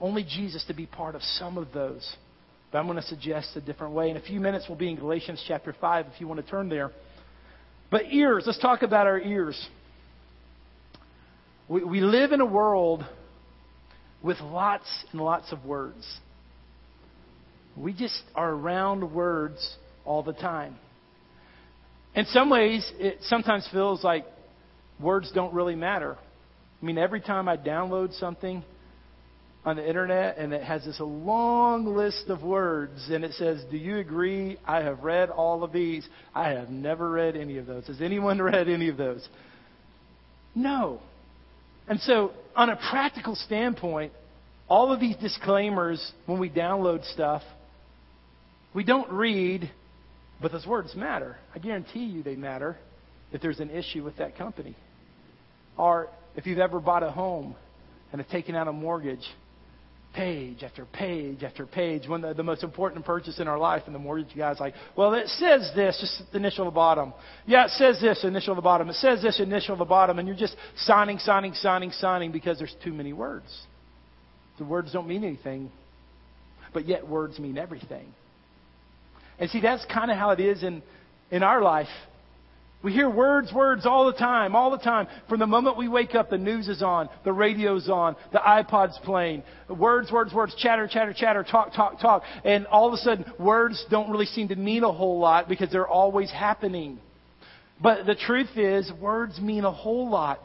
only 0.00 0.24
Jesus 0.24 0.64
to 0.68 0.74
be 0.74 0.86
part 0.86 1.14
of 1.14 1.22
some 1.22 1.58
of 1.58 1.72
those. 1.74 2.16
But 2.70 2.78
I'm 2.78 2.86
going 2.86 2.96
to 2.96 3.02
suggest 3.02 3.56
a 3.56 3.60
different 3.60 3.94
way. 3.94 4.10
In 4.10 4.16
a 4.16 4.20
few 4.20 4.40
minutes, 4.40 4.66
we'll 4.68 4.78
be 4.78 4.90
in 4.90 4.96
Galatians 4.96 5.42
chapter 5.46 5.74
5 5.78 6.06
if 6.14 6.20
you 6.20 6.28
want 6.28 6.44
to 6.44 6.48
turn 6.48 6.68
there. 6.68 6.92
But 7.90 8.12
ears, 8.12 8.44
let's 8.46 8.60
talk 8.60 8.82
about 8.82 9.06
our 9.06 9.18
ears. 9.18 9.68
We, 11.68 11.82
we 11.82 12.00
live 12.00 12.32
in 12.32 12.40
a 12.40 12.46
world 12.46 13.04
with 14.22 14.38
lots 14.40 14.86
and 15.10 15.20
lots 15.20 15.50
of 15.52 15.64
words. 15.64 16.06
We 17.76 17.92
just 17.92 18.22
are 18.34 18.50
around 18.50 19.12
words 19.12 19.76
all 20.04 20.22
the 20.22 20.32
time. 20.32 20.76
In 22.14 22.26
some 22.26 22.50
ways, 22.50 22.90
it 22.98 23.18
sometimes 23.22 23.68
feels 23.72 24.04
like 24.04 24.26
words 25.00 25.30
don't 25.34 25.54
really 25.54 25.76
matter. 25.76 26.16
I 26.80 26.84
mean, 26.84 26.98
every 26.98 27.20
time 27.20 27.48
I 27.48 27.56
download 27.56 28.18
something 28.18 28.62
on 29.64 29.76
the 29.76 29.86
internet 29.86 30.38
and 30.38 30.52
it 30.52 30.62
has 30.62 30.84
this 30.84 30.98
long 31.00 31.84
list 31.84 32.24
of 32.28 32.42
words 32.42 33.08
and 33.10 33.24
it 33.24 33.32
says, 33.34 33.62
Do 33.70 33.76
you 33.76 33.98
agree? 33.98 34.58
I 34.66 34.82
have 34.82 35.02
read 35.02 35.30
all 35.30 35.62
of 35.62 35.72
these. 35.72 36.08
I 36.34 36.50
have 36.50 36.70
never 36.70 37.10
read 37.10 37.36
any 37.36 37.58
of 37.58 37.66
those. 37.66 37.86
Has 37.86 38.00
anyone 38.00 38.40
read 38.42 38.68
any 38.68 38.88
of 38.88 38.96
those? 38.96 39.26
No. 40.54 41.00
And 41.88 42.00
so, 42.00 42.32
on 42.56 42.70
a 42.70 42.76
practical 42.76 43.34
standpoint, 43.34 44.12
all 44.68 44.92
of 44.92 45.00
these 45.00 45.16
disclaimers 45.16 46.12
when 46.26 46.38
we 46.38 46.48
download 46.48 47.04
stuff, 47.12 47.42
we 48.74 48.84
don't 48.84 49.10
read 49.10 49.70
but 50.40 50.52
those 50.52 50.66
words 50.66 50.94
matter. 50.94 51.36
I 51.54 51.58
guarantee 51.58 52.04
you 52.04 52.22
they 52.22 52.36
matter 52.36 52.76
if 53.32 53.42
there's 53.42 53.60
an 53.60 53.70
issue 53.70 54.02
with 54.02 54.16
that 54.16 54.36
company. 54.36 54.74
Or 55.76 56.08
if 56.36 56.46
you've 56.46 56.58
ever 56.58 56.80
bought 56.80 57.02
a 57.02 57.10
home 57.10 57.54
and 58.12 58.20
have 58.20 58.30
taken 58.30 58.54
out 58.54 58.66
a 58.66 58.72
mortgage, 58.72 59.24
page 60.14 60.62
after 60.62 60.84
page 60.84 61.42
after 61.42 61.66
page, 61.66 62.08
when 62.08 62.20
the, 62.20 62.34
the 62.34 62.42
most 62.42 62.62
important 62.62 63.04
purchase 63.04 63.38
in 63.38 63.48
our 63.48 63.58
life, 63.58 63.82
and 63.86 63.94
the 63.94 63.98
mortgage 63.98 64.36
guy's 64.36 64.58
like, 64.58 64.74
well, 64.96 65.14
it 65.14 65.28
says 65.28 65.70
this, 65.74 65.98
just 66.00 66.34
initial 66.34 66.64
the 66.64 66.70
bottom. 66.70 67.12
Yeah, 67.46 67.66
it 67.66 67.70
says 67.70 68.00
this, 68.00 68.24
initial 68.24 68.54
the 68.54 68.62
bottom. 68.62 68.88
It 68.88 68.96
says 68.96 69.22
this, 69.22 69.40
initial 69.40 69.76
the 69.76 69.84
bottom, 69.84 70.18
and 70.18 70.26
you're 70.26 70.36
just 70.36 70.56
signing, 70.76 71.18
signing, 71.18 71.54
signing, 71.54 71.92
signing 71.92 72.32
because 72.32 72.58
there's 72.58 72.74
too 72.82 72.92
many 72.92 73.12
words. 73.12 73.46
The 74.58 74.64
words 74.64 74.92
don't 74.92 75.08
mean 75.08 75.24
anything, 75.24 75.70
but 76.74 76.86
yet 76.86 77.06
words 77.06 77.38
mean 77.38 77.56
everything. 77.56 78.12
And 79.38 79.48
see, 79.50 79.60
that's 79.60 79.84
kind 79.86 80.10
of 80.10 80.16
how 80.16 80.30
it 80.30 80.40
is 80.40 80.62
in, 80.62 80.82
in 81.30 81.42
our 81.42 81.62
life. 81.62 81.88
We 82.82 82.92
hear 82.92 83.10
words, 83.10 83.52
words 83.52 83.84
all 83.84 84.06
the 84.06 84.16
time, 84.16 84.56
all 84.56 84.70
the 84.70 84.78
time. 84.78 85.06
From 85.28 85.38
the 85.38 85.46
moment 85.46 85.76
we 85.76 85.86
wake 85.86 86.14
up, 86.14 86.30
the 86.30 86.38
news 86.38 86.66
is 86.66 86.82
on, 86.82 87.10
the 87.24 87.32
radio's 87.32 87.90
on, 87.90 88.16
the 88.32 88.38
iPod's 88.38 88.98
playing. 89.04 89.42
Words, 89.68 90.10
words, 90.10 90.32
words, 90.32 90.54
chatter, 90.56 90.88
chatter, 90.90 91.12
chatter, 91.12 91.42
talk, 91.44 91.74
talk, 91.74 92.00
talk. 92.00 92.22
And 92.42 92.66
all 92.68 92.88
of 92.88 92.94
a 92.94 92.96
sudden, 92.96 93.26
words 93.38 93.84
don't 93.90 94.10
really 94.10 94.24
seem 94.24 94.48
to 94.48 94.56
mean 94.56 94.82
a 94.82 94.92
whole 94.92 95.18
lot 95.18 95.46
because 95.46 95.70
they're 95.70 95.86
always 95.86 96.30
happening. 96.30 96.98
But 97.82 98.06
the 98.06 98.14
truth 98.14 98.56
is, 98.56 98.90
words 98.98 99.38
mean 99.38 99.64
a 99.64 99.72
whole 99.72 100.08
lot. 100.08 100.40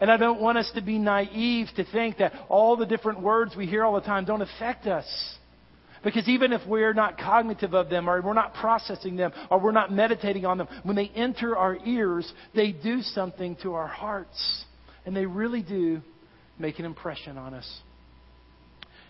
And 0.00 0.10
I 0.10 0.16
don't 0.16 0.40
want 0.40 0.58
us 0.58 0.70
to 0.74 0.82
be 0.82 0.98
naive 0.98 1.68
to 1.76 1.84
think 1.84 2.18
that 2.18 2.32
all 2.48 2.76
the 2.76 2.84
different 2.84 3.22
words 3.22 3.54
we 3.56 3.66
hear 3.66 3.84
all 3.84 3.94
the 3.94 4.00
time 4.00 4.24
don't 4.24 4.42
affect 4.42 4.86
us. 4.86 5.06
Because 6.04 6.28
even 6.28 6.52
if 6.52 6.60
we're 6.66 6.92
not 6.92 7.18
cognitive 7.18 7.74
of 7.74 7.88
them, 7.88 8.08
or 8.08 8.20
we're 8.22 8.32
not 8.32 8.54
processing 8.54 9.16
them, 9.16 9.32
or 9.50 9.58
we're 9.60 9.72
not 9.72 9.92
meditating 9.92 10.44
on 10.46 10.58
them, 10.58 10.68
when 10.82 10.96
they 10.96 11.10
enter 11.14 11.56
our 11.56 11.76
ears, 11.84 12.30
they 12.54 12.72
do 12.72 13.02
something 13.02 13.56
to 13.62 13.74
our 13.74 13.86
hearts. 13.86 14.64
And 15.04 15.16
they 15.16 15.26
really 15.26 15.62
do 15.62 16.00
make 16.58 16.78
an 16.78 16.84
impression 16.84 17.38
on 17.38 17.54
us. 17.54 17.80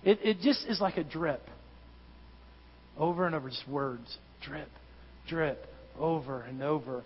It, 0.05 0.21
it 0.23 0.41
just 0.41 0.65
is 0.67 0.81
like 0.81 0.97
a 0.97 1.05
drip. 1.05 1.43
Over 2.99 3.27
and 3.27 3.35
over, 3.35 3.49
just 3.49 3.69
words. 3.69 4.17
Drip, 4.43 4.69
drip, 5.29 5.67
over 5.99 6.43
and 6.43 6.63
over. 6.63 6.99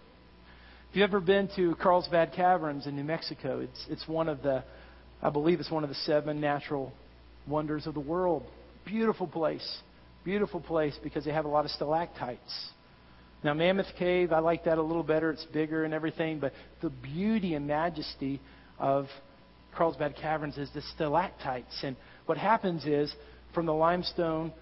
If 0.90 0.96
you've 0.96 1.08
ever 1.08 1.20
been 1.20 1.49
to 1.56 1.76
Carlsbad 1.76 2.32
Caverns 2.34 2.87
in 2.87 2.96
New 2.96 3.04
Mexico, 3.04 3.60
it's, 3.60 3.87
it's 3.88 4.08
one 4.08 4.28
of 4.28 4.42
the, 4.42 4.64
I 5.22 5.30
believe 5.30 5.60
it's 5.60 5.70
one 5.70 5.84
of 5.84 5.88
the 5.88 5.94
seven 5.94 6.40
natural 6.40 6.92
wonders 7.46 7.87
of 7.87 7.94
the 7.94 8.00
world. 8.00 8.44
Beautiful 8.84 9.26
place. 9.26 9.78
Beautiful 10.25 10.60
place 10.60 10.99
because 11.02 11.25
they 11.25 11.32
have 11.32 11.44
a 11.44 11.49
lot 11.49 11.64
of 11.64 11.70
stalactites. 11.70 12.70
Now, 13.42 13.54
Mammoth 13.54 13.87
Cave, 13.99 14.32
I 14.32 14.40
like 14.40 14.64
that 14.64 14.76
a 14.78 14.82
little 14.82 15.02
better. 15.02 15.30
It's 15.30 15.44
bigger 15.46 15.84
and 15.84 15.94
everything, 15.94 16.40
but 16.40 16.52
the 16.82 16.90
beauty 16.90 17.54
and 17.54 17.66
majesty 17.66 18.40
of 18.78 19.06
Carlsbad 19.75 20.16
Caverns 20.16 20.58
is 20.58 20.68
the 20.75 20.82
stalactites. 20.94 21.80
And 21.82 21.96
what 22.26 22.37
happens 22.37 22.84
is, 22.84 23.14
from 23.54 23.66
the 23.66 23.72
limestone, 23.72 24.52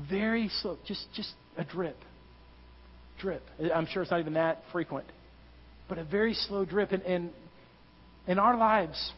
Very 0.10 0.50
slow, 0.62 0.80
just, 0.88 1.06
just 1.14 1.34
a 1.58 1.64
drip 1.64 1.98
drip. 3.22 3.44
I'm 3.74 3.86
sure 3.88 4.02
it's 4.02 4.12
not 4.12 4.20
even 4.20 4.34
that 4.34 4.64
frequent, 4.72 5.06
but 5.88 5.98
a 5.98 6.04
very 6.04 6.34
slow 6.34 6.66
drip. 6.66 6.92
And, 6.92 7.04
and 7.04 7.30
in 8.28 8.40
our 8.40 8.58
lives, 8.58 9.12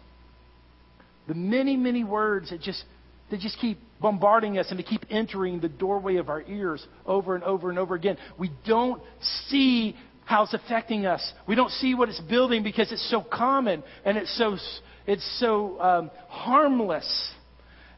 the 1.27 1.33
many, 1.33 1.77
many 1.77 2.03
words 2.03 2.50
that 2.50 2.62
just 2.62 2.83
that 3.31 3.39
just 3.39 3.57
keep 3.60 3.79
bombarding 4.01 4.60
us 4.60 4.67
and 4.69 4.77
to 4.77 4.83
keep 4.83 5.05
entering 5.10 5.60
the 5.60 5.69
doorway 5.69 6.17
of 6.17 6.29
our 6.29 6.43
ears 6.43 6.86
over 7.05 7.36
and 7.36 7.43
over 7.43 7.69
and 7.69 7.79
over 7.79 7.95
again. 7.95 8.17
We 8.38 8.51
don't 8.67 9.01
see 9.48 9.95
how 10.25 10.43
it's 10.43 10.53
affecting 10.53 11.05
us. 11.05 11.33
We 11.48 11.55
don't 11.55 11.72
see 11.72 11.95
what 11.95 12.10
it's 12.10 12.22
building 12.22 12.63
because 12.63 12.91
it's 12.91 13.10
so 13.10 13.22
common 13.22 13.83
and 14.05 14.17
it's 14.17 14.38
so 14.38 14.57
it's 15.05 15.39
so 15.39 15.81
um, 15.81 16.12
harmless, 16.29 17.31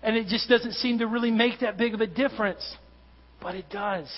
and 0.01 0.15
it 0.15 0.27
just 0.27 0.49
doesn't 0.49 0.73
seem 0.73 0.99
to 0.99 1.07
really 1.07 1.31
make 1.31 1.59
that 1.59 1.77
big 1.77 1.93
of 1.93 2.01
a 2.01 2.07
difference. 2.07 2.63
But 3.41 3.55
it 3.55 3.65
does. 3.69 4.11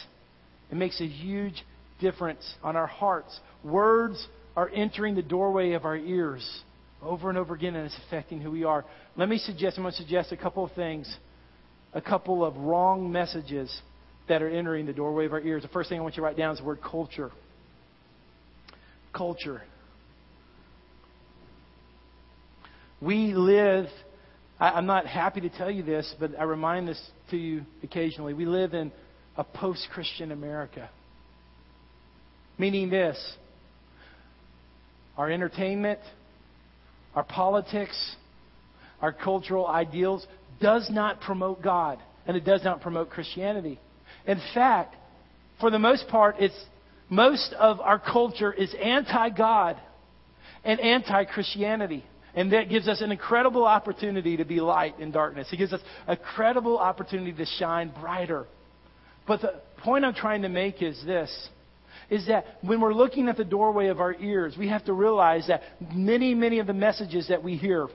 It 0.72 0.76
makes 0.76 1.02
a 1.02 1.08
huge 1.08 1.66
difference 2.00 2.44
on 2.64 2.76
our 2.76 2.88
hearts. 2.88 3.40
Words 3.64 4.28
are 4.56 4.70
entering 4.70 5.16
the 5.16 5.22
doorway 5.22 5.74
of 5.74 5.86
our 5.86 5.98
ears 5.98 6.62
over 7.02 7.30
and 7.30 7.38
over 7.38 7.54
again, 7.54 7.76
and 7.76 7.86
it's 7.86 7.98
affecting 8.08 8.42
who 8.42 8.52
we 8.52 8.64
are. 8.64 8.84
Let 9.16 9.30
me 9.30 9.38
suggest, 9.38 9.78
I'm 9.78 9.84
going 9.84 9.94
to 9.94 9.98
suggest 9.98 10.32
a 10.32 10.38
couple 10.38 10.64
of 10.64 10.72
things, 10.74 11.14
a 11.94 12.02
couple 12.02 12.44
of 12.44 12.58
wrong 12.58 13.12
messages 13.12 13.82
that 14.28 14.42
are 14.42 14.50
entering 14.50 14.86
the 14.86 14.94
doorway 14.94 15.26
of 15.26 15.34
our 15.34 15.42
ears. 15.42 15.62
The 15.64 15.70
first 15.70 15.90
thing 15.90 16.00
I 16.00 16.02
want 16.02 16.16
you 16.16 16.22
to 16.22 16.26
write 16.26 16.38
down 16.38 16.54
is 16.54 16.60
the 16.60 16.66
word 16.66 16.80
culture. 16.82 17.32
Culture. 19.14 19.62
We 23.00 23.34
live, 23.36 23.86
I, 24.60 24.78
am 24.78 24.88
not 24.88 25.06
happy 25.06 25.42
to 25.42 25.50
tell 25.50 25.70
you 25.70 25.84
this, 25.84 26.14
but 26.20 26.32
I 26.38 26.44
remind 26.44 26.88
this 26.88 27.02
to 27.30 27.38
you 27.38 27.62
occasionally. 27.84 28.34
We 28.34 28.46
live 28.46 28.74
in 28.74 28.92
a 29.38 29.44
post 29.44 29.88
Christian 29.94 30.32
America. 30.32 30.90
Meaning 32.58 32.90
this 32.90 33.18
our 35.18 35.32
entertainment, 35.32 36.00
our 37.16 37.24
politics, 37.24 38.16
our 39.02 39.12
cultural 39.12 39.68
ideals 39.68 40.26
does 40.62 40.90
not 40.92 41.22
promote 41.22 41.62
God 41.62 42.00
and 42.28 42.38
it 42.38 42.44
does 42.44 42.64
not 42.64 42.82
promote 42.82 43.10
Christianity. 43.10 43.80
In 44.26 44.40
fact, 44.54 44.96
for 45.60 45.72
the 45.72 45.80
most 45.80 46.08
part, 46.08 46.36
it's 46.40 46.56
most 47.10 47.54
of 47.54 47.80
our 47.80 48.00
culture 48.00 48.54
is 48.54 48.74
anti-God 48.82 49.78
and 50.64 50.80
anti-Christianity. 50.80 52.04
And 52.36 52.52
that 52.54 52.70
gives 52.70 52.88
us 52.88 53.02
an 53.02 53.12
incredible 53.12 53.66
opportunity 53.66 54.38
to 54.38 54.46
be 54.46 54.60
light 54.60 55.00
in 55.00 55.12
darkness. 55.12 55.48
It 55.52 55.58
gives 55.58 55.74
us 55.74 55.82
a 56.08 56.16
credible 56.16 56.78
opportunity 56.78 57.34
to 57.34 57.46
shine 57.58 57.92
brighter. 58.00 58.46
But 59.28 59.42
the 59.42 59.62
point 59.78 60.06
I'm 60.06 60.14
trying 60.14 60.44
to 60.44 60.50
make 60.50 60.84
is 60.84 61.02
this 61.06 61.50
is 62.10 62.28
that 62.28 62.46
when 62.62 62.80
we're 62.80 62.94
looking 62.94 63.28
at 63.28 63.38
the 63.38 63.44
doorway 63.44 63.88
of 63.88 64.00
our 64.00 64.14
ears, 64.16 64.56
we 64.58 64.70
have 64.70 64.86
to 64.86 64.94
realize 64.94 65.48
that 65.48 65.62
many, 65.94 66.34
many 66.34 66.60
of 66.60 66.68
the 66.68 66.74
messages 66.74 67.28
that 67.28 67.44
we 67.44 67.58
hear 67.58 67.88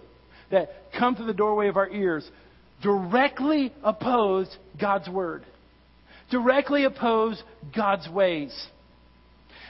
that 0.51 0.71
come 0.99 1.17
through 1.17 1.27
the 1.27 1.33
doorway 1.33 1.69
of 1.69 1.77
our 1.77 1.89
ears 1.91 2.29
directly 2.83 3.73
oppose 3.83 4.55
God's 4.79 5.09
Word, 5.09 5.45
directly 6.31 6.85
oppose 6.85 7.43
God's 7.75 8.09
ways. 8.09 8.55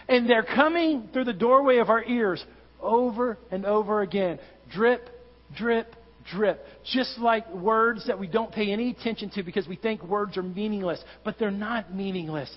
And 0.08 0.28
they're 0.28 0.42
coming 0.42 1.08
through 1.12 1.24
the 1.24 1.32
doorway 1.32 1.78
of 1.78 1.88
our 1.88 2.02
ears 2.02 2.44
over 2.80 3.38
and 3.52 3.64
over 3.64 4.02
again. 4.02 4.40
Drip, 4.72 5.08
drip, 5.56 5.94
drip. 6.30 6.64
Just 6.92 7.18
like 7.18 7.48
words 7.54 8.06
that 8.08 8.18
we 8.18 8.26
don't 8.26 8.52
pay 8.52 8.72
any 8.72 8.90
attention 8.90 9.30
to 9.30 9.44
because 9.44 9.68
we 9.68 9.76
think 9.76 10.02
words 10.02 10.36
are 10.36 10.42
meaningless, 10.42 11.02
but 11.24 11.38
they're 11.38 11.50
not 11.52 11.94
meaningless. 11.94 12.52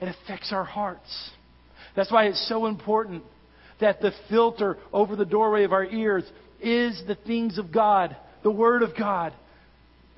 It 0.00 0.08
affects 0.08 0.52
our 0.52 0.64
hearts. 0.64 1.30
That's 1.94 2.12
why 2.12 2.26
it's 2.26 2.48
so 2.48 2.66
important 2.66 3.22
that 3.80 4.00
the 4.00 4.12
filter 4.28 4.78
over 4.92 5.16
the 5.16 5.24
doorway 5.24 5.64
of 5.64 5.72
our 5.72 5.84
ears 5.84 6.24
is 6.60 7.02
the 7.06 7.14
things 7.14 7.58
of 7.58 7.72
God, 7.72 8.16
the 8.42 8.50
Word 8.50 8.82
of 8.82 8.96
God, 8.96 9.32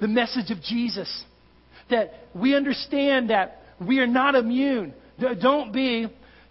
the 0.01 0.09
message 0.09 0.51
of 0.51 0.61
Jesus. 0.63 1.25
That 1.91 2.13
we 2.35 2.55
understand 2.55 3.31
that 3.31 3.63
we 3.81 3.99
are 4.01 4.07
not 4.07 4.35
immune. 4.35 4.95
Don't 5.41 5.73
be 5.73 6.09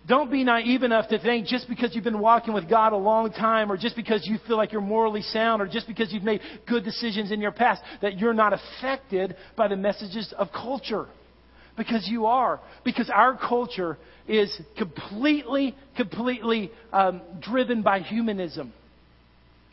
don't 0.07 0.31
be 0.31 0.45
naive 0.45 0.83
enough 0.83 1.09
to 1.09 1.19
think 1.19 1.47
just 1.47 1.67
because 1.67 1.93
you've 1.93 2.03
been 2.03 2.19
walking 2.19 2.53
with 2.53 2.69
God 2.69 2.93
a 2.93 2.97
long 2.97 3.29
time, 3.31 3.69
or 3.69 3.75
just 3.75 3.95
because 3.97 4.25
you 4.25 4.37
feel 4.47 4.55
like 4.55 4.71
you're 4.71 4.79
morally 4.79 5.21
sound, 5.21 5.61
or 5.61 5.67
just 5.67 5.85
because 5.85 6.13
you've 6.13 6.23
made 6.23 6.39
good 6.65 6.85
decisions 6.85 7.29
in 7.31 7.41
your 7.41 7.51
past, 7.51 7.81
that 8.01 8.17
you're 8.17 8.33
not 8.33 8.53
affected 8.53 9.35
by 9.57 9.67
the 9.67 9.75
messages 9.75 10.33
of 10.37 10.47
culture. 10.53 11.07
Because 11.77 12.07
you 12.09 12.25
are. 12.25 12.59
Because 12.83 13.09
our 13.09 13.37
culture 13.37 13.97
is 14.27 14.59
completely, 14.77 15.75
completely 15.95 16.71
um, 16.91 17.21
driven 17.39 17.81
by 17.83 17.99
humanism. 17.99 18.73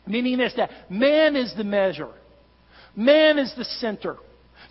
Meaning 0.07 0.37
this, 0.37 0.53
that 0.57 0.69
man 0.89 1.35
is 1.35 1.53
the 1.57 1.63
measure. 1.63 2.11
Man 2.95 3.39
is 3.39 3.53
the 3.57 3.65
center. 3.65 4.17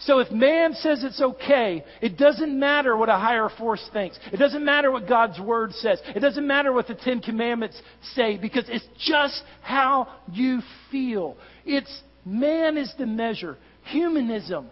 So 0.00 0.18
if 0.18 0.30
man 0.30 0.74
says 0.74 1.04
it's 1.04 1.20
okay, 1.20 1.84
it 2.00 2.16
doesn't 2.16 2.58
matter 2.58 2.96
what 2.96 3.08
a 3.08 3.16
higher 3.16 3.48
force 3.58 3.86
thinks. 3.92 4.18
It 4.32 4.38
doesn't 4.38 4.64
matter 4.64 4.90
what 4.90 5.08
God's 5.08 5.38
word 5.38 5.72
says. 5.74 6.00
It 6.14 6.20
doesn't 6.20 6.46
matter 6.46 6.72
what 6.72 6.88
the 6.88 6.94
Ten 6.94 7.20
Commandments 7.20 7.80
say 8.14 8.36
because 8.36 8.64
it's 8.68 8.86
just 8.98 9.42
how 9.62 10.08
you 10.32 10.60
feel. 10.90 11.36
It's 11.64 12.02
man 12.24 12.76
is 12.76 12.92
the 12.98 13.06
measure. 13.06 13.56
Humanism. 13.84 14.68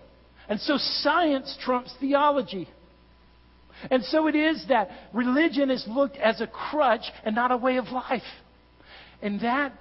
And 0.53 0.61
so 0.61 0.77
science 0.77 1.57
trumps 1.65 1.91
theology. 1.99 2.69
And 3.91 4.05
so 4.05 4.27
it 4.27 4.35
is 4.35 4.63
that 4.69 4.91
religion 5.15 5.71
is 5.71 5.83
looked 5.89 6.19
as 6.19 6.43
a 6.43 6.47
crutch 6.47 7.01
and 7.25 7.35
not 7.35 7.53
a 7.53 7.57
way 7.57 7.79
of 7.79 7.87
life. 7.87 8.21
And 9.23 9.41
that 9.41 9.73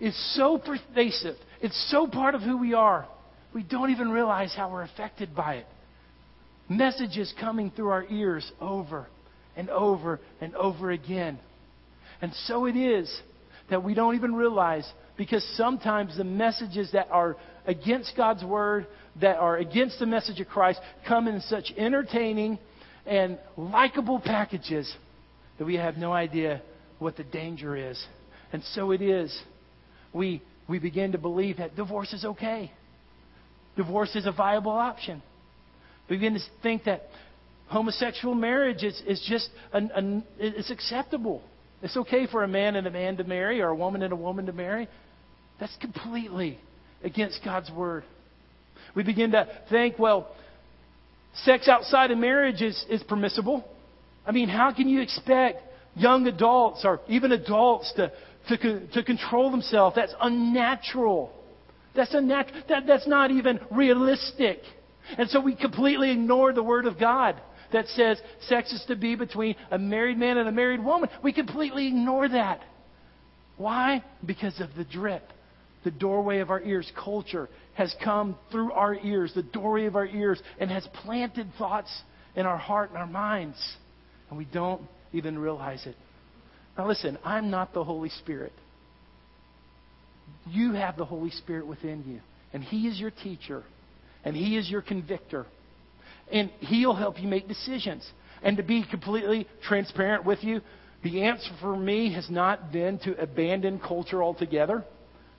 is 0.00 0.12
so 0.34 0.58
pervasive. 0.58 1.36
It's 1.60 1.88
so 1.88 2.08
part 2.08 2.34
of 2.34 2.40
who 2.40 2.56
we 2.58 2.74
are 2.74 3.06
we 3.54 3.62
don't 3.62 3.90
even 3.90 4.10
realize 4.10 4.52
how 4.56 4.72
we're 4.72 4.82
affected 4.82 5.36
by 5.36 5.58
it. 5.58 5.66
Messages 6.68 7.32
coming 7.38 7.70
through 7.70 7.90
our 7.90 8.04
ears 8.06 8.50
over 8.60 9.06
and 9.56 9.70
over 9.70 10.18
and 10.40 10.52
over 10.56 10.90
again. 10.90 11.38
And 12.20 12.34
so 12.46 12.66
it 12.66 12.74
is 12.74 13.08
that 13.70 13.84
we 13.84 13.94
don't 13.94 14.16
even 14.16 14.34
realize 14.34 14.90
because 15.16 15.44
sometimes 15.56 16.16
the 16.16 16.24
messages 16.24 16.90
that 16.92 17.06
are 17.12 17.36
against 17.66 18.16
God's 18.16 18.44
Word, 18.44 18.86
that 19.20 19.36
are 19.36 19.56
against 19.56 19.98
the 19.98 20.06
message 20.06 20.40
of 20.40 20.48
Christ, 20.48 20.80
come 21.06 21.28
in 21.28 21.40
such 21.42 21.72
entertaining 21.76 22.58
and 23.06 23.38
likable 23.56 24.20
packages 24.20 24.92
that 25.58 25.64
we 25.64 25.76
have 25.76 25.96
no 25.96 26.12
idea 26.12 26.62
what 26.98 27.16
the 27.16 27.24
danger 27.24 27.76
is. 27.76 28.02
And 28.52 28.62
so 28.74 28.90
it 28.90 29.02
is. 29.02 29.36
We, 30.12 30.42
we 30.68 30.78
begin 30.78 31.12
to 31.12 31.18
believe 31.18 31.58
that 31.58 31.76
divorce 31.76 32.12
is 32.12 32.24
okay 32.24 32.72
divorce 33.76 34.14
is 34.14 34.26
a 34.26 34.32
viable 34.32 34.72
option. 34.72 35.22
We 36.08 36.16
begin 36.16 36.34
to 36.34 36.40
think 36.62 36.84
that 36.84 37.02
homosexual 37.68 38.34
marriage 38.34 38.82
is, 38.82 39.00
is 39.06 39.24
just 39.28 39.48
an, 39.72 39.90
an, 39.94 40.24
it's 40.38 40.70
acceptable. 40.70 41.42
It's 41.82 41.96
okay 41.96 42.26
for 42.26 42.42
a 42.42 42.48
man 42.48 42.76
and 42.76 42.86
a 42.86 42.90
man 42.90 43.16
to 43.18 43.24
marry 43.24 43.60
or 43.60 43.68
a 43.68 43.76
woman 43.76 44.02
and 44.02 44.12
a 44.12 44.16
woman 44.16 44.46
to 44.46 44.52
marry. 44.52 44.88
That's 45.58 45.74
completely 45.80 46.58
against 47.02 47.40
God's 47.44 47.70
word. 47.70 48.04
We 48.94 49.02
begin 49.02 49.32
to 49.32 49.46
think, 49.68 49.98
well, 49.98 50.34
sex 51.44 51.68
outside 51.68 52.10
of 52.10 52.18
marriage 52.18 52.62
is, 52.62 52.84
is 52.88 53.02
permissible. 53.02 53.64
I 54.26 54.32
mean, 54.32 54.48
how 54.48 54.72
can 54.72 54.88
you 54.88 55.00
expect 55.00 55.62
young 55.94 56.26
adults 56.26 56.84
or 56.84 57.00
even 57.08 57.32
adults 57.32 57.92
to, 57.96 58.12
to, 58.48 58.86
to 58.88 59.02
control 59.04 59.50
themselves? 59.50 59.96
That's 59.96 60.14
unnatural. 60.20 61.32
That's, 61.94 62.14
nat- 62.14 62.50
that, 62.68 62.86
that's 62.86 63.06
not 63.06 63.30
even 63.30 63.60
realistic. 63.70 64.60
And 65.18 65.28
so 65.30 65.40
we 65.40 65.56
completely 65.56 66.10
ignore 66.12 66.52
the 66.52 66.62
Word 66.62 66.86
of 66.86 66.98
God 66.98 67.40
that 67.72 67.86
says 67.88 68.20
sex 68.48 68.72
is 68.72 68.84
to 68.88 68.96
be 68.96 69.14
between 69.14 69.56
a 69.70 69.78
married 69.78 70.18
man 70.18 70.38
and 70.38 70.48
a 70.48 70.52
married 70.52 70.84
woman. 70.84 71.08
We 71.22 71.32
completely 71.32 71.86
ignore 71.86 72.28
that. 72.28 72.60
Why? 73.56 74.04
Because 74.24 74.60
of 74.60 74.68
the 74.76 74.84
drip. 74.84 75.22
The 75.84 75.90
doorway 75.90 76.40
of 76.40 76.50
our 76.50 76.60
ears, 76.60 76.90
culture, 77.02 77.48
has 77.80 77.96
come 78.04 78.36
through 78.52 78.70
our 78.72 78.94
ears, 78.94 79.32
the 79.34 79.42
doorway 79.42 79.86
of 79.86 79.96
our 79.96 80.04
ears, 80.04 80.38
and 80.58 80.70
has 80.70 80.86
planted 81.02 81.50
thoughts 81.56 81.90
in 82.36 82.44
our 82.44 82.58
heart 82.58 82.90
and 82.90 82.98
our 82.98 83.06
minds. 83.06 83.56
And 84.28 84.38
we 84.38 84.44
don't 84.44 84.82
even 85.14 85.38
realize 85.38 85.86
it. 85.86 85.96
Now, 86.76 86.86
listen, 86.86 87.16
I'm 87.24 87.50
not 87.50 87.72
the 87.72 87.82
Holy 87.82 88.10
Spirit. 88.10 88.52
You 90.46 90.74
have 90.74 90.98
the 90.98 91.06
Holy 91.06 91.30
Spirit 91.30 91.66
within 91.66 92.04
you, 92.06 92.20
and 92.52 92.62
He 92.62 92.86
is 92.86 93.00
your 93.00 93.12
teacher, 93.12 93.62
and 94.26 94.36
He 94.36 94.58
is 94.58 94.68
your 94.68 94.82
convictor, 94.82 95.46
and 96.30 96.50
He'll 96.60 96.94
help 96.94 97.18
you 97.18 97.28
make 97.28 97.48
decisions. 97.48 98.06
And 98.42 98.58
to 98.58 98.62
be 98.62 98.84
completely 98.90 99.48
transparent 99.66 100.26
with 100.26 100.44
you, 100.44 100.60
the 101.02 101.22
answer 101.22 101.50
for 101.62 101.74
me 101.74 102.12
has 102.12 102.28
not 102.28 102.72
been 102.72 102.98
to 103.04 103.18
abandon 103.18 103.80
culture 103.80 104.22
altogether. 104.22 104.84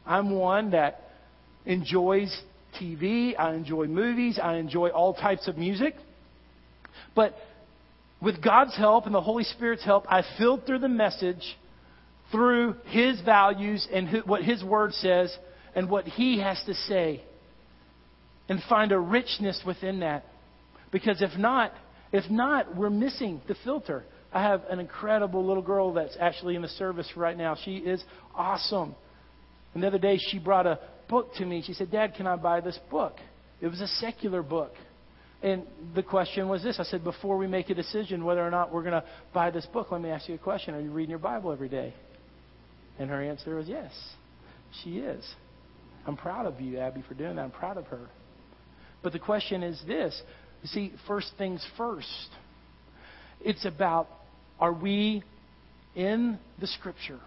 I'm 0.07 0.31
one 0.31 0.71
that 0.71 1.10
enjoys 1.65 2.35
TV, 2.79 3.37
I 3.37 3.53
enjoy 3.53 3.87
movies, 3.87 4.39
I 4.41 4.57
enjoy 4.57 4.89
all 4.89 5.13
types 5.13 5.47
of 5.47 5.57
music. 5.57 5.95
But 7.15 7.35
with 8.21 8.41
God's 8.43 8.75
help 8.77 9.05
and 9.05 9.15
the 9.15 9.21
Holy 9.21 9.43
Spirit's 9.43 9.83
help, 9.83 10.05
I 10.09 10.23
filter 10.37 10.77
the 10.77 10.87
message 10.87 11.57
through 12.31 12.75
His 12.85 13.19
values 13.21 13.87
and 13.91 14.23
what 14.25 14.43
His 14.43 14.63
Word 14.63 14.93
says 14.93 15.35
and 15.75 15.89
what 15.89 16.05
He 16.05 16.39
has 16.39 16.61
to 16.65 16.73
say. 16.73 17.23
And 18.47 18.61
find 18.67 18.91
a 18.91 18.99
richness 18.99 19.61
within 19.65 20.01
that. 20.01 20.25
Because 20.91 21.21
if 21.21 21.37
not, 21.37 21.73
if 22.11 22.29
not, 22.29 22.75
we're 22.75 22.89
missing 22.89 23.41
the 23.47 23.55
filter. 23.63 24.03
I 24.33 24.41
have 24.41 24.63
an 24.69 24.79
incredible 24.79 25.45
little 25.45 25.63
girl 25.63 25.93
that's 25.93 26.17
actually 26.19 26.55
in 26.55 26.61
the 26.61 26.69
service 26.69 27.09
right 27.15 27.37
now. 27.37 27.55
She 27.63 27.77
is 27.77 28.03
awesome. 28.35 28.95
And 29.73 29.83
the 29.83 29.87
other 29.87 29.97
day 29.97 30.17
she 30.17 30.39
brought 30.39 30.67
a 30.67 30.79
book 31.11 31.35
to 31.35 31.45
me. 31.45 31.61
She 31.63 31.73
said, 31.73 31.91
Dad, 31.91 32.15
can 32.15 32.25
I 32.25 32.37
buy 32.37 32.61
this 32.61 32.79
book? 32.89 33.17
It 33.61 33.67
was 33.67 33.81
a 33.81 33.87
secular 33.87 34.41
book. 34.41 34.71
And 35.43 35.63
the 35.93 36.01
question 36.01 36.47
was 36.47 36.63
this 36.63 36.79
I 36.79 36.83
said, 36.83 37.03
before 37.03 37.37
we 37.37 37.45
make 37.45 37.69
a 37.69 37.75
decision 37.75 38.25
whether 38.25 38.45
or 38.45 38.49
not 38.49 38.73
we're 38.73 38.81
going 38.81 38.93
to 38.93 39.03
buy 39.33 39.51
this 39.51 39.65
book, 39.67 39.91
let 39.91 40.01
me 40.01 40.09
ask 40.09 40.27
you 40.27 40.35
a 40.35 40.39
question. 40.39 40.73
Are 40.73 40.81
you 40.81 40.91
reading 40.91 41.11
your 41.11 41.19
Bible 41.19 41.51
every 41.51 41.69
day? 41.69 41.93
And 42.97 43.09
her 43.09 43.21
answer 43.21 43.55
was 43.55 43.67
yes, 43.67 43.91
she 44.83 44.99
is. 44.99 45.23
I'm 46.07 46.17
proud 46.17 46.45
of 46.45 46.59
you, 46.59 46.79
Abby, 46.79 47.03
for 47.07 47.13
doing 47.13 47.35
that. 47.35 47.43
I'm 47.43 47.51
proud 47.51 47.77
of 47.77 47.85
her. 47.87 48.07
But 49.03 49.13
the 49.13 49.19
question 49.19 49.61
is 49.61 49.81
this 49.85 50.19
you 50.63 50.67
see, 50.67 50.93
first 51.07 51.31
things 51.37 51.65
first. 51.77 52.29
It's 53.41 53.65
about 53.65 54.07
are 54.59 54.73
we 54.73 55.23
in 55.95 56.37
the 56.59 56.67
Scripture? 56.67 57.19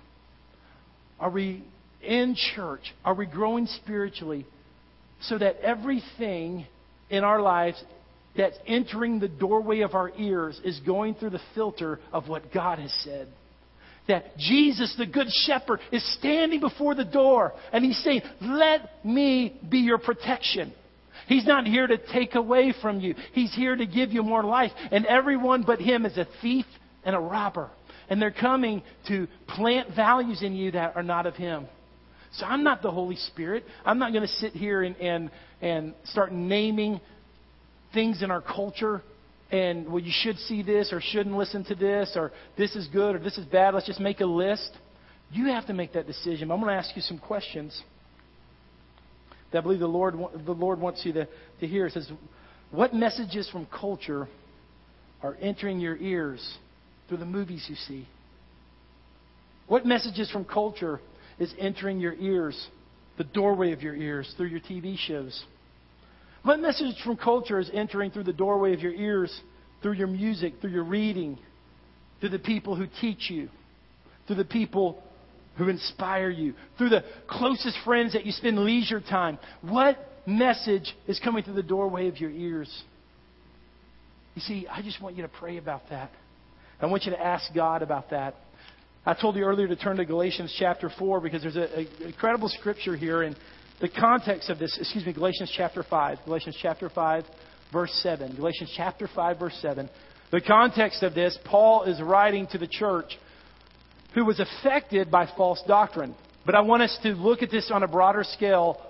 Are 1.18 1.30
we 1.30 1.64
in 2.04 2.36
church? 2.54 2.94
Are 3.04 3.14
we 3.14 3.26
growing 3.26 3.66
spiritually 3.66 4.46
so 5.22 5.38
that 5.38 5.56
everything 5.60 6.66
in 7.10 7.24
our 7.24 7.40
lives 7.40 7.82
that's 8.36 8.56
entering 8.66 9.20
the 9.20 9.28
doorway 9.28 9.80
of 9.80 9.94
our 9.94 10.10
ears 10.18 10.60
is 10.64 10.80
going 10.80 11.14
through 11.14 11.30
the 11.30 11.40
filter 11.54 12.00
of 12.12 12.28
what 12.28 12.52
God 12.52 12.78
has 12.78 12.92
said. 13.04 13.28
That 14.08 14.36
Jesus, 14.36 14.94
the 14.98 15.06
Good 15.06 15.28
Shepherd, 15.30 15.80
is 15.90 16.04
standing 16.18 16.60
before 16.60 16.94
the 16.94 17.04
door 17.04 17.52
and 17.72 17.84
he's 17.84 18.02
saying, 18.02 18.22
Let 18.42 19.04
me 19.04 19.58
be 19.66 19.78
your 19.78 19.98
protection. 19.98 20.74
He's 21.26 21.46
not 21.46 21.66
here 21.66 21.86
to 21.86 21.96
take 22.12 22.34
away 22.34 22.74
from 22.82 23.00
you. 23.00 23.14
He's 23.32 23.54
here 23.54 23.74
to 23.74 23.86
give 23.86 24.12
you 24.12 24.22
more 24.22 24.42
life. 24.42 24.72
And 24.90 25.06
everyone 25.06 25.62
but 25.62 25.80
him 25.80 26.04
is 26.04 26.18
a 26.18 26.26
thief 26.42 26.66
and 27.02 27.16
a 27.16 27.20
robber. 27.20 27.70
And 28.10 28.20
they're 28.20 28.30
coming 28.30 28.82
to 29.08 29.26
plant 29.48 29.96
values 29.96 30.42
in 30.42 30.54
you 30.54 30.72
that 30.72 30.96
are 30.96 31.02
not 31.02 31.24
of 31.24 31.34
him. 31.34 31.66
So 32.38 32.46
I'm 32.46 32.64
not 32.64 32.82
the 32.82 32.90
Holy 32.90 33.16
Spirit. 33.16 33.64
I'm 33.84 33.98
not 33.98 34.12
going 34.12 34.22
to 34.26 34.32
sit 34.34 34.52
here 34.52 34.82
and, 34.82 34.96
and, 34.96 35.30
and 35.60 35.94
start 36.04 36.32
naming 36.32 37.00
things 37.92 38.22
in 38.22 38.30
our 38.30 38.40
culture 38.40 39.02
and, 39.52 39.86
well, 39.88 40.02
you 40.02 40.12
should 40.12 40.36
see 40.38 40.62
this 40.62 40.92
or 40.92 41.00
shouldn't 41.00 41.36
listen 41.36 41.64
to 41.66 41.76
this 41.76 42.14
or 42.16 42.32
this 42.58 42.74
is 42.74 42.88
good 42.88 43.14
or 43.14 43.18
this 43.20 43.38
is 43.38 43.46
bad. 43.46 43.74
Let's 43.74 43.86
just 43.86 44.00
make 44.00 44.20
a 44.20 44.26
list. 44.26 44.70
You 45.30 45.46
have 45.46 45.66
to 45.66 45.74
make 45.74 45.92
that 45.92 46.08
decision. 46.08 46.50
I'm 46.50 46.60
going 46.60 46.72
to 46.72 46.76
ask 46.76 46.96
you 46.96 47.02
some 47.02 47.18
questions 47.18 47.80
that 49.52 49.58
I 49.58 49.60
believe 49.60 49.78
the 49.78 49.86
Lord, 49.86 50.16
the 50.44 50.52
Lord 50.52 50.80
wants 50.80 51.02
you 51.04 51.12
to, 51.12 51.28
to 51.60 51.66
hear. 51.66 51.86
It 51.86 51.92
says, 51.92 52.10
What 52.72 52.94
messages 52.94 53.48
from 53.50 53.66
culture 53.66 54.28
are 55.22 55.36
entering 55.40 55.78
your 55.78 55.96
ears 55.98 56.56
through 57.08 57.18
the 57.18 57.24
movies 57.24 57.64
you 57.68 57.76
see? 57.76 58.08
What 59.68 59.86
messages 59.86 60.30
from 60.30 60.44
culture 60.44 61.00
is 61.38 61.52
entering 61.58 61.98
your 61.98 62.14
ears, 62.14 62.68
the 63.18 63.24
doorway 63.24 63.72
of 63.72 63.82
your 63.82 63.94
ears, 63.94 64.32
through 64.36 64.48
your 64.48 64.60
TV 64.60 64.96
shows? 64.98 65.44
What 66.42 66.60
message 66.60 66.96
from 67.02 67.16
culture 67.16 67.58
is 67.58 67.70
entering 67.72 68.10
through 68.10 68.24
the 68.24 68.32
doorway 68.32 68.74
of 68.74 68.80
your 68.80 68.92
ears, 68.92 69.34
through 69.82 69.92
your 69.92 70.06
music, 70.06 70.54
through 70.60 70.70
your 70.70 70.84
reading, 70.84 71.38
through 72.20 72.30
the 72.30 72.38
people 72.38 72.76
who 72.76 72.86
teach 73.00 73.30
you, 73.30 73.48
through 74.26 74.36
the 74.36 74.44
people 74.44 75.02
who 75.56 75.68
inspire 75.68 76.30
you, 76.30 76.54
through 76.76 76.88
the 76.90 77.04
closest 77.28 77.76
friends 77.84 78.12
that 78.12 78.26
you 78.26 78.32
spend 78.32 78.58
leisure 78.58 79.00
time? 79.00 79.38
What 79.62 79.96
message 80.26 80.94
is 81.06 81.20
coming 81.22 81.44
through 81.44 81.54
the 81.54 81.62
doorway 81.62 82.08
of 82.08 82.18
your 82.18 82.30
ears? 82.30 82.82
You 84.34 84.42
see, 84.42 84.66
I 84.70 84.82
just 84.82 85.00
want 85.00 85.16
you 85.16 85.22
to 85.22 85.28
pray 85.28 85.58
about 85.58 85.88
that. 85.90 86.10
I 86.80 86.86
want 86.86 87.04
you 87.04 87.12
to 87.12 87.20
ask 87.20 87.54
God 87.54 87.82
about 87.82 88.10
that. 88.10 88.34
I 89.06 89.12
told 89.12 89.36
you 89.36 89.44
earlier 89.44 89.68
to 89.68 89.76
turn 89.76 89.98
to 89.98 90.04
Galatians 90.06 90.54
chapter 90.58 90.90
4 90.98 91.20
because 91.20 91.42
there's 91.42 91.56
an 91.56 91.86
incredible 92.00 92.48
scripture 92.48 92.96
here. 92.96 93.22
in 93.22 93.36
the 93.80 93.88
context 93.88 94.48
of 94.48 94.58
this, 94.58 94.78
excuse 94.80 95.04
me, 95.04 95.12
Galatians 95.12 95.52
chapter 95.54 95.82
5. 95.82 96.18
Galatians 96.24 96.56
chapter 96.62 96.88
5, 96.88 97.24
verse 97.70 97.92
7. 98.02 98.34
Galatians 98.34 98.72
chapter 98.74 99.06
5, 99.14 99.38
verse 99.38 99.58
7. 99.60 99.90
The 100.30 100.40
context 100.40 101.02
of 101.02 101.14
this, 101.14 101.38
Paul 101.44 101.82
is 101.82 102.00
writing 102.00 102.46
to 102.52 102.58
the 102.58 102.66
church 102.66 103.18
who 104.14 104.24
was 104.24 104.40
affected 104.40 105.10
by 105.10 105.28
false 105.36 105.62
doctrine. 105.66 106.14
But 106.46 106.54
I 106.54 106.62
want 106.62 106.82
us 106.82 106.98
to 107.02 107.10
look 107.10 107.42
at 107.42 107.50
this 107.50 107.70
on 107.70 107.82
a 107.82 107.88
broader 107.88 108.24
scale 108.24 108.80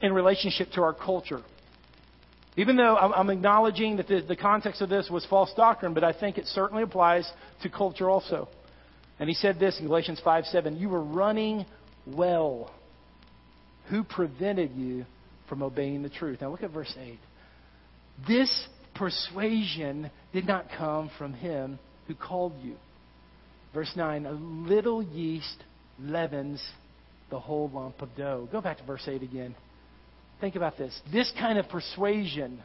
in 0.00 0.12
relationship 0.12 0.68
to 0.74 0.82
our 0.82 0.94
culture. 0.94 1.42
Even 2.56 2.76
though 2.76 2.96
I'm 2.96 3.30
acknowledging 3.30 3.96
that 3.96 4.06
the, 4.06 4.20
the 4.20 4.36
context 4.36 4.82
of 4.82 4.88
this 4.88 5.08
was 5.10 5.26
false 5.26 5.52
doctrine, 5.56 5.94
but 5.94 6.04
I 6.04 6.12
think 6.12 6.38
it 6.38 6.46
certainly 6.46 6.84
applies 6.84 7.28
to 7.62 7.68
culture 7.68 8.08
also. 8.08 8.48
And 9.18 9.28
he 9.28 9.34
said 9.34 9.58
this 9.58 9.78
in 9.80 9.86
Galatians 9.86 10.20
5 10.22 10.44
7 10.46 10.76
You 10.76 10.88
were 10.88 11.02
running 11.02 11.66
well 12.06 12.70
who 13.90 14.04
prevented 14.04 14.72
you 14.76 15.04
from 15.48 15.62
obeying 15.62 16.02
the 16.02 16.10
truth? 16.10 16.40
Now 16.40 16.50
look 16.50 16.62
at 16.62 16.70
verse 16.70 16.94
8. 16.98 17.18
This 18.26 18.68
persuasion 18.94 20.10
did 20.32 20.46
not 20.46 20.66
come 20.76 21.10
from 21.18 21.32
him 21.32 21.78
who 22.06 22.14
called 22.14 22.54
you. 22.62 22.74
Verse 23.72 23.90
9, 23.96 24.26
a 24.26 24.32
little 24.32 25.02
yeast 25.02 25.62
leavens 26.00 26.62
the 27.30 27.38
whole 27.38 27.70
lump 27.72 28.00
of 28.02 28.08
dough. 28.16 28.48
Go 28.50 28.60
back 28.60 28.78
to 28.78 28.84
verse 28.84 29.06
8 29.06 29.22
again. 29.22 29.54
Think 30.40 30.56
about 30.56 30.78
this. 30.78 30.98
This 31.12 31.32
kind 31.38 31.58
of 31.58 31.68
persuasion, 31.68 32.60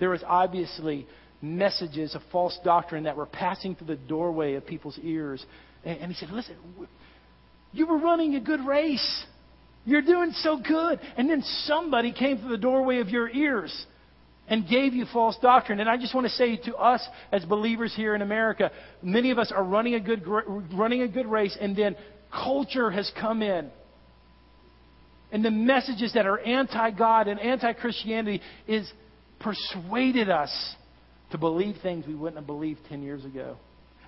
there 0.00 0.10
was 0.10 0.22
obviously 0.26 1.06
messages 1.40 2.14
of 2.14 2.22
false 2.32 2.58
doctrine 2.64 3.04
that 3.04 3.16
were 3.16 3.26
passing 3.26 3.76
through 3.76 3.86
the 3.86 3.96
doorway 3.96 4.54
of 4.54 4.66
people's 4.66 4.98
ears. 5.02 5.44
And, 5.84 6.10
he 6.10 6.14
said, 6.14 6.30
Listen, 6.30 6.56
you 7.72 7.86
were 7.86 7.98
running 7.98 8.34
a 8.34 8.40
good 8.40 8.60
race. 8.66 9.24
You're 9.84 10.02
doing 10.02 10.32
so 10.32 10.58
good. 10.58 11.00
And 11.16 11.30
then 11.30 11.42
somebody 11.64 12.12
came 12.12 12.38
through 12.38 12.50
the 12.50 12.58
doorway 12.58 13.00
of 13.00 13.08
your 13.08 13.28
ears 13.28 13.86
and 14.48 14.68
gave 14.68 14.94
you 14.94 15.06
false 15.12 15.36
doctrine. 15.40 15.80
And 15.80 15.88
I 15.88 15.96
just 15.96 16.14
want 16.14 16.26
to 16.26 16.32
say 16.32 16.56
to 16.56 16.76
us 16.76 17.06
as 17.32 17.44
believers 17.44 17.92
here 17.94 18.14
in 18.14 18.22
America, 18.22 18.70
many 19.02 19.30
of 19.30 19.38
us 19.38 19.52
are 19.54 19.64
running 19.64 19.94
a 19.94 20.00
good, 20.00 20.26
running 20.74 21.02
a 21.02 21.08
good 21.08 21.26
race, 21.26 21.56
and 21.60 21.76
then 21.76 21.96
culture 22.32 22.90
has 22.90 23.10
come 23.20 23.42
in. 23.42 23.70
And 25.30 25.44
the 25.44 25.50
messages 25.50 26.14
that 26.14 26.26
are 26.26 26.38
anti 26.38 26.90
God 26.90 27.28
and 27.28 27.38
anti 27.38 27.72
Christianity 27.74 28.40
is 28.66 28.90
persuaded 29.40 30.30
us 30.30 30.74
to 31.30 31.38
believe 31.38 31.76
things 31.82 32.06
we 32.06 32.14
wouldn't 32.14 32.38
have 32.38 32.46
believed 32.46 32.80
10 32.88 33.02
years 33.02 33.24
ago 33.24 33.56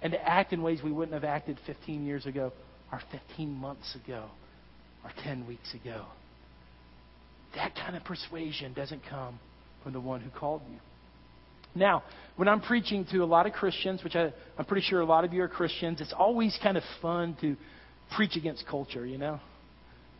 and 0.02 0.12
to 0.12 0.28
act 0.28 0.52
in 0.52 0.62
ways 0.62 0.80
we 0.82 0.92
wouldn't 0.92 1.14
have 1.14 1.24
acted 1.24 1.58
15 1.66 2.04
years 2.04 2.26
ago 2.26 2.52
or 2.92 3.00
15 3.12 3.50
months 3.50 3.96
ago 4.04 4.26
or 5.04 5.10
10 5.24 5.46
weeks 5.46 5.74
ago. 5.74 6.06
That 7.54 7.74
kind 7.74 7.96
of 7.96 8.04
persuasion 8.04 8.72
doesn't 8.74 9.02
come 9.08 9.38
from 9.82 9.92
the 9.92 10.00
one 10.00 10.20
who 10.20 10.30
called 10.30 10.62
you. 10.70 10.78
Now, 11.74 12.02
when 12.36 12.48
I'm 12.48 12.60
preaching 12.60 13.06
to 13.12 13.18
a 13.18 13.26
lot 13.26 13.46
of 13.46 13.52
Christians, 13.52 14.02
which 14.02 14.16
I, 14.16 14.32
I'm 14.58 14.64
pretty 14.64 14.86
sure 14.86 15.00
a 15.00 15.04
lot 15.04 15.24
of 15.24 15.32
you 15.32 15.42
are 15.42 15.48
Christians, 15.48 16.00
it's 16.00 16.14
always 16.16 16.58
kind 16.62 16.76
of 16.76 16.82
fun 17.00 17.36
to 17.40 17.56
preach 18.16 18.36
against 18.36 18.66
culture, 18.66 19.06
you 19.06 19.18
know? 19.18 19.40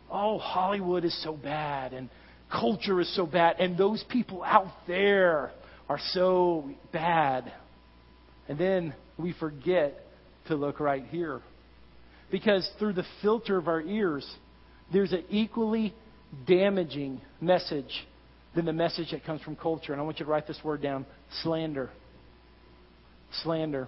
Oh, 0.09 0.37
Hollywood 0.37 1.03
is 1.03 1.23
so 1.23 1.33
bad, 1.33 1.93
and 1.93 2.09
culture 2.51 2.99
is 3.01 3.13
so 3.15 3.25
bad, 3.25 3.57
and 3.59 3.77
those 3.77 4.03
people 4.09 4.43
out 4.43 4.71
there 4.87 5.51
are 5.89 5.99
so 6.11 6.69
bad. 6.93 7.51
And 8.47 8.57
then 8.57 8.93
we 9.17 9.33
forget 9.33 9.97
to 10.47 10.55
look 10.55 10.79
right 10.79 11.05
here. 11.09 11.41
Because 12.31 12.69
through 12.79 12.93
the 12.93 13.05
filter 13.21 13.57
of 13.57 13.67
our 13.67 13.81
ears, 13.81 14.29
there's 14.91 15.11
an 15.11 15.23
equally 15.29 15.93
damaging 16.47 17.21
message 17.39 18.07
than 18.55 18.65
the 18.65 18.73
message 18.73 19.11
that 19.11 19.23
comes 19.25 19.41
from 19.41 19.55
culture. 19.55 19.91
And 19.91 20.01
I 20.01 20.05
want 20.05 20.19
you 20.19 20.25
to 20.25 20.31
write 20.31 20.47
this 20.47 20.59
word 20.63 20.81
down 20.81 21.05
slander. 21.43 21.89
Slander. 23.43 23.87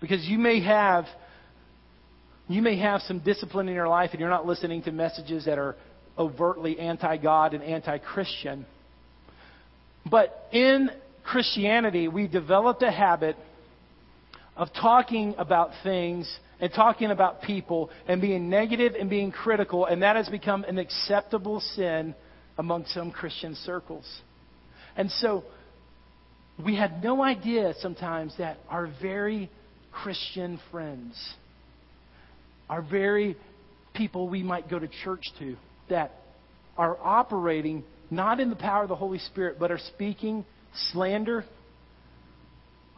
Because 0.00 0.24
you 0.26 0.38
may 0.38 0.62
have 0.62 1.06
you 2.48 2.62
may 2.62 2.78
have 2.78 3.02
some 3.02 3.20
discipline 3.20 3.68
in 3.68 3.74
your 3.74 3.86
life 3.86 4.10
and 4.10 4.18
you're 4.18 4.28
not 4.28 4.44
listening 4.44 4.82
to 4.82 4.90
messages 4.90 5.44
that 5.44 5.56
are 5.56 5.76
overtly 6.18 6.80
anti 6.80 7.16
God 7.16 7.54
and 7.54 7.62
anti 7.62 7.98
Christian. 7.98 8.66
But 10.08 10.48
in 10.52 10.90
Christianity, 11.30 12.08
we 12.08 12.26
developed 12.26 12.82
a 12.82 12.90
habit 12.90 13.36
of 14.56 14.66
talking 14.72 15.36
about 15.38 15.70
things 15.84 16.28
and 16.58 16.72
talking 16.72 17.12
about 17.12 17.42
people 17.42 17.88
and 18.08 18.20
being 18.20 18.50
negative 18.50 18.94
and 18.98 19.08
being 19.08 19.30
critical, 19.30 19.86
and 19.86 20.02
that 20.02 20.16
has 20.16 20.28
become 20.28 20.64
an 20.64 20.76
acceptable 20.76 21.60
sin 21.60 22.16
among 22.58 22.84
some 22.86 23.12
Christian 23.12 23.54
circles. 23.54 24.04
And 24.96 25.08
so 25.08 25.44
we 26.64 26.74
had 26.74 27.00
no 27.00 27.22
idea 27.22 27.74
sometimes 27.78 28.34
that 28.38 28.58
our 28.68 28.90
very 29.00 29.48
Christian 29.92 30.58
friends, 30.72 31.14
our 32.68 32.82
very 32.82 33.36
people 33.94 34.28
we 34.28 34.42
might 34.42 34.68
go 34.68 34.80
to 34.80 34.88
church 35.04 35.30
to, 35.38 35.54
that 35.90 36.10
are 36.76 36.98
operating 37.00 37.84
not 38.10 38.40
in 38.40 38.50
the 38.50 38.56
power 38.56 38.82
of 38.82 38.88
the 38.88 38.96
Holy 38.96 39.20
Spirit, 39.20 39.60
but 39.60 39.70
are 39.70 39.78
speaking 39.94 40.44
slander, 40.92 41.44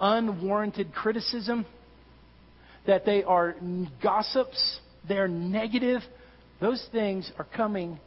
unwarranted 0.00 0.92
criticism, 0.92 1.66
that 2.86 3.04
they 3.04 3.22
are 3.22 3.54
gossips, 4.02 4.80
they're 5.08 5.28
negative, 5.28 6.00
those 6.60 6.84
things 6.92 7.30
are 7.38 7.46
coming 7.56 7.98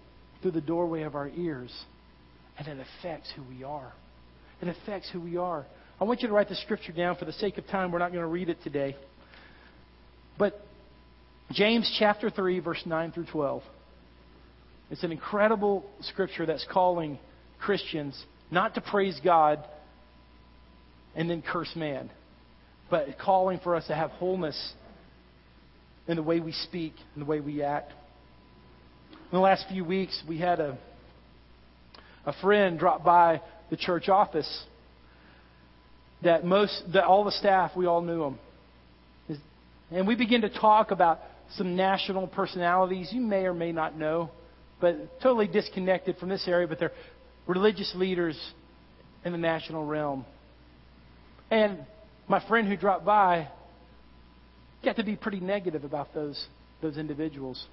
through 0.41 0.51
the 0.51 0.61
doorway 0.61 1.03
of 1.03 1.15
our 1.15 1.29
ears. 1.29 1.71
And 2.57 2.67
it 2.67 2.77
affects 2.99 3.31
who 3.35 3.43
we 3.43 3.63
are. 3.63 3.91
It 4.61 4.67
affects 4.67 5.09
who 5.11 5.19
we 5.19 5.37
are. 5.37 5.65
I 5.99 6.03
want 6.03 6.21
you 6.21 6.27
to 6.27 6.33
write 6.33 6.49
the 6.49 6.55
scripture 6.55 6.91
down 6.91 7.15
for 7.15 7.25
the 7.25 7.33
sake 7.33 7.57
of 7.57 7.67
time. 7.67 7.91
We're 7.91 7.99
not 7.99 8.11
going 8.11 8.23
to 8.23 8.27
read 8.29 8.49
it 8.49 8.61
today. 8.63 8.95
But 10.37 10.61
James 11.51 11.93
chapter 11.99 12.29
3, 12.29 12.59
verse 12.59 12.81
9 12.85 13.11
through 13.11 13.27
12. 13.31 13.63
It's 14.91 15.03
an 15.03 15.11
incredible 15.11 15.85
scripture 16.01 16.45
that's 16.45 16.65
calling 16.71 17.17
Christians 17.59 18.21
not 18.51 18.75
to 18.75 18.81
praise 18.81 19.19
God 19.23 19.63
and 21.15 21.29
then 21.29 21.41
curse 21.41 21.73
man 21.75 22.09
but 22.89 23.17
calling 23.19 23.59
for 23.63 23.75
us 23.75 23.85
to 23.87 23.95
have 23.95 24.11
wholeness 24.11 24.73
in 26.07 26.17
the 26.17 26.23
way 26.23 26.39
we 26.39 26.51
speak 26.51 26.93
and 27.13 27.21
the 27.21 27.25
way 27.25 27.39
we 27.39 27.63
act. 27.63 27.91
In 29.11 29.37
the 29.37 29.39
last 29.39 29.65
few 29.69 29.83
weeks, 29.83 30.21
we 30.27 30.37
had 30.37 30.59
a, 30.59 30.77
a 32.25 32.33
friend 32.41 32.77
drop 32.77 33.03
by 33.03 33.41
the 33.69 33.77
church 33.77 34.07
office, 34.07 34.63
that 36.23 36.45
most, 36.45 36.83
that 36.93 37.05
all 37.05 37.23
the 37.23 37.31
staff, 37.31 37.71
we 37.75 37.85
all 37.87 38.01
knew 38.01 38.23
him. 38.23 38.39
And 39.91 40.07
we 40.07 40.15
begin 40.15 40.41
to 40.41 40.49
talk 40.49 40.91
about 40.91 41.19
some 41.57 41.75
national 41.75 42.27
personalities 42.27 43.09
you 43.11 43.21
may 43.21 43.45
or 43.45 43.53
may 43.53 43.71
not 43.71 43.97
know, 43.97 44.29
but 44.79 45.19
totally 45.21 45.47
disconnected 45.47 46.17
from 46.17 46.29
this 46.29 46.47
area, 46.47 46.67
but 46.67 46.79
they're 46.79 46.91
religious 47.47 47.91
leaders 47.95 48.39
in 49.23 49.31
the 49.31 49.37
national 49.37 49.85
realm. 49.85 50.25
And 51.51 51.79
my 52.27 52.45
friend 52.47 52.67
who 52.67 52.75
dropped 52.75 53.05
by 53.05 53.47
got 54.83 54.95
to 54.97 55.03
be 55.03 55.15
pretty 55.15 55.39
negative 55.39 55.83
about 55.83 56.13
those, 56.13 56.45
those 56.81 56.97
individuals. 56.97 57.65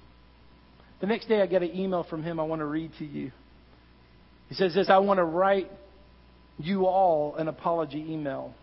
The 0.99 1.07
next 1.07 1.27
day, 1.27 1.41
I 1.41 1.47
get 1.47 1.61
an 1.61 1.75
email 1.75 2.03
from 2.09 2.23
him 2.23 2.39
I 2.39 2.43
want 2.43 2.59
to 2.59 2.65
read 2.65 2.91
to 2.99 3.05
you. 3.05 3.31
He 4.49 4.55
says 4.55 4.73
this 4.73 4.89
I 4.89 4.97
want 4.99 5.17
to 5.17 5.23
write 5.23 5.69
you 6.57 6.85
all 6.85 7.35
an 7.35 7.47
apology 7.47 8.05
email. 8.09 8.53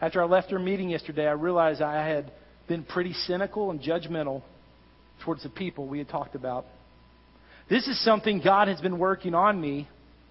After 0.00 0.22
I 0.22 0.26
left 0.26 0.52
our 0.52 0.58
meeting 0.58 0.88
yesterday, 0.90 1.26
I 1.26 1.32
realized 1.32 1.82
I 1.82 2.06
had 2.06 2.32
been 2.68 2.84
pretty 2.84 3.12
cynical 3.12 3.70
and 3.70 3.80
judgmental 3.80 4.42
towards 5.24 5.42
the 5.42 5.48
people 5.48 5.86
we 5.86 5.98
had 5.98 6.08
talked 6.08 6.34
about. 6.34 6.64
This 7.68 7.86
is 7.86 8.02
something 8.04 8.40
God 8.42 8.68
has 8.68 8.80
been 8.80 8.98
working 8.98 9.34
on 9.34 9.60
me, 9.60 9.88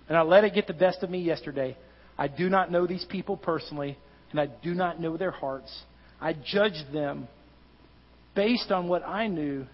and 0.10 0.18
I 0.18 0.24
let 0.24 0.44
it 0.44 0.54
get 0.54 0.68
the 0.68 0.74
best 0.74 1.04
of 1.04 1.10
me 1.10 1.20
yesterday. 1.20 1.78
I 2.18 2.28
do 2.28 2.50
not 2.50 2.72
know 2.72 2.86
these 2.86 3.06
people 3.06 3.38
personally, 3.38 3.98
and 4.32 4.40
I 4.40 4.48
do 4.48 4.74
not 4.74 5.00
know 5.00 5.16
their 5.16 5.32
hearts. 5.32 5.72
I 6.20 6.34
judged 6.34 6.92
them 6.92 7.28
based 8.36 8.72
on 8.72 8.90
what 8.90 9.08
I 9.08 9.28
knew 9.28 9.66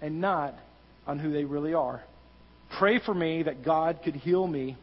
and 0.00 0.20
not 0.20 0.54
on 1.06 1.18
who 1.18 1.32
they 1.32 1.44
really 1.44 1.74
are. 1.74 2.02
Pray 2.78 3.00
for 3.04 3.12
me 3.12 3.42
that 3.42 3.64
God 3.64 3.98
could 4.04 4.14
heal 4.14 4.46
me 4.46 4.78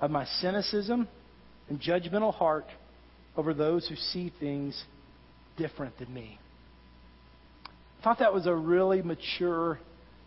of 0.00 0.10
my 0.10 0.24
cynicism 0.40 1.06
and 1.68 1.80
judgmental 1.80 2.34
heart 2.34 2.66
over 3.36 3.54
those 3.54 3.86
who 3.86 3.94
see 3.94 4.32
things 4.40 4.82
different 5.56 5.96
than 5.98 6.12
me. 6.12 6.38
I 8.00 8.04
thought 8.04 8.18
that 8.20 8.34
was 8.34 8.46
a 8.46 8.54
really 8.54 9.02
mature 9.02 9.78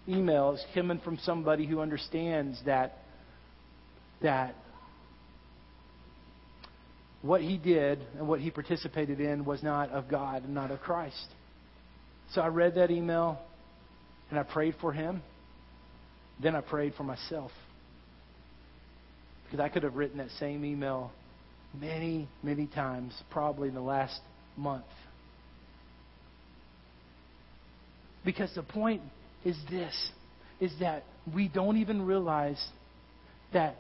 email. 0.07 0.51
It's 0.51 0.65
coming 0.73 0.99
from 0.99 1.17
somebody 1.23 1.65
who 1.65 1.79
understands 1.79 2.59
that 2.65 2.99
that 4.21 4.55
what 7.21 7.41
he 7.41 7.57
did 7.57 7.99
and 8.17 8.27
what 8.27 8.39
he 8.39 8.49
participated 8.49 9.19
in 9.19 9.45
was 9.45 9.61
not 9.61 9.89
of 9.91 10.09
God 10.09 10.43
and 10.43 10.53
not 10.53 10.71
of 10.71 10.79
Christ. 10.81 11.27
So 12.33 12.41
I 12.41 12.47
read 12.47 12.75
that 12.75 12.89
email 12.89 13.39
and 14.29 14.39
I 14.39 14.43
prayed 14.43 14.75
for 14.81 14.91
him. 14.91 15.21
Then 16.41 16.55
I 16.55 16.61
prayed 16.61 16.93
for 16.95 17.03
myself. 17.03 17.51
Because 19.45 19.59
I 19.59 19.69
could 19.69 19.83
have 19.83 19.95
written 19.95 20.17
that 20.17 20.29
same 20.39 20.65
email 20.65 21.11
many, 21.79 22.27
many 22.41 22.67
times, 22.67 23.13
probably 23.29 23.67
in 23.67 23.75
the 23.75 23.81
last 23.81 24.19
month. 24.57 24.85
Because 28.23 28.53
the 28.55 28.63
point 28.63 29.01
is 29.43 29.57
this 29.69 30.11
is 30.59 30.71
that 30.79 31.03
we 31.33 31.47
don't 31.47 31.77
even 31.77 32.03
realize 32.05 32.63
that 33.51 33.75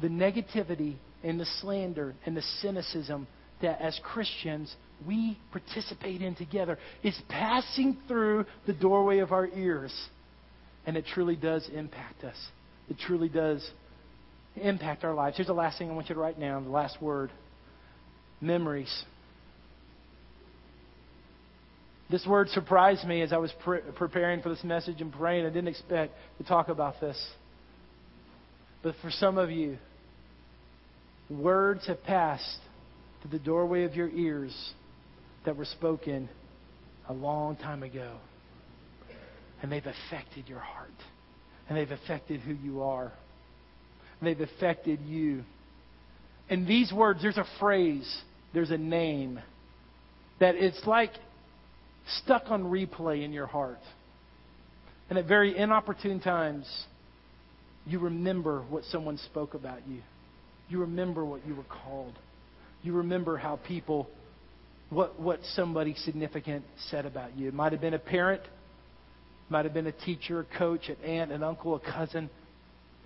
the 0.00 0.08
negativity 0.08 0.96
and 1.22 1.38
the 1.38 1.46
slander 1.60 2.14
and 2.26 2.36
the 2.36 2.42
cynicism 2.60 3.26
that 3.62 3.80
as 3.80 3.98
Christians 4.02 4.74
we 5.06 5.38
participate 5.52 6.22
in 6.22 6.34
together 6.34 6.78
is 7.02 7.18
passing 7.28 7.96
through 8.08 8.46
the 8.66 8.72
doorway 8.72 9.18
of 9.18 9.32
our 9.32 9.48
ears. 9.48 9.92
And 10.86 10.96
it 10.96 11.04
truly 11.12 11.36
does 11.36 11.68
impact 11.74 12.24
us. 12.24 12.36
It 12.88 12.98
truly 12.98 13.28
does 13.28 13.66
impact 14.56 15.04
our 15.04 15.14
lives. 15.14 15.36
Here's 15.36 15.46
the 15.46 15.54
last 15.54 15.78
thing 15.78 15.90
I 15.90 15.94
want 15.94 16.08
you 16.08 16.14
to 16.14 16.20
write 16.20 16.38
down 16.38 16.64
the 16.64 16.70
last 16.70 17.00
word 17.00 17.30
memories. 18.40 19.04
This 22.10 22.26
word 22.26 22.50
surprised 22.50 23.06
me 23.06 23.22
as 23.22 23.32
I 23.32 23.38
was 23.38 23.52
pre- 23.64 23.80
preparing 23.96 24.42
for 24.42 24.50
this 24.50 24.62
message 24.62 25.00
and 25.00 25.12
praying. 25.12 25.46
I 25.46 25.48
didn't 25.48 25.68
expect 25.68 26.12
to 26.38 26.44
talk 26.44 26.68
about 26.68 27.00
this. 27.00 27.20
But 28.84 28.94
for 29.00 29.10
some 29.10 29.38
of 29.38 29.50
you, 29.50 29.78
words 31.30 31.86
have 31.86 32.04
passed 32.04 32.58
through 33.22 33.30
the 33.30 33.42
doorway 33.42 33.84
of 33.84 33.94
your 33.94 34.10
ears 34.10 34.54
that 35.46 35.56
were 35.56 35.64
spoken 35.64 36.28
a 37.08 37.14
long 37.14 37.56
time 37.56 37.82
ago. 37.82 38.18
And 39.62 39.72
they've 39.72 39.86
affected 39.86 40.48
your 40.48 40.58
heart. 40.58 40.90
And 41.66 41.78
they've 41.78 41.90
affected 41.90 42.40
who 42.40 42.52
you 42.52 42.82
are. 42.82 43.10
And 44.20 44.28
they've 44.28 44.48
affected 44.48 45.00
you. 45.00 45.44
And 46.50 46.66
these 46.66 46.92
words, 46.92 47.22
there's 47.22 47.38
a 47.38 47.46
phrase, 47.58 48.22
there's 48.52 48.70
a 48.70 48.76
name 48.76 49.40
that 50.40 50.56
it's 50.56 50.82
like 50.86 51.12
stuck 52.22 52.50
on 52.50 52.64
replay 52.64 53.24
in 53.24 53.32
your 53.32 53.46
heart. 53.46 53.80
And 55.08 55.18
at 55.18 55.24
very 55.24 55.56
inopportune 55.56 56.20
times, 56.20 56.66
you 57.86 57.98
remember 57.98 58.62
what 58.68 58.84
someone 58.84 59.18
spoke 59.18 59.54
about 59.54 59.86
you. 59.86 60.00
You 60.68 60.80
remember 60.80 61.24
what 61.24 61.46
you 61.46 61.54
were 61.54 61.64
called. 61.64 62.14
You 62.82 62.94
remember 62.94 63.36
how 63.36 63.56
people, 63.56 64.08
what, 64.90 65.20
what 65.20 65.40
somebody 65.54 65.94
significant 66.04 66.64
said 66.90 67.06
about 67.06 67.36
you. 67.36 67.48
It 67.48 67.54
might 67.54 67.72
have 67.72 67.80
been 67.80 67.94
a 67.94 67.98
parent, 67.98 68.42
might 69.48 69.64
have 69.64 69.74
been 69.74 69.86
a 69.86 69.92
teacher, 69.92 70.40
a 70.40 70.58
coach, 70.58 70.88
an 70.88 70.96
aunt, 71.04 71.30
an 71.30 71.42
uncle, 71.42 71.74
a 71.74 71.80
cousin. 71.80 72.30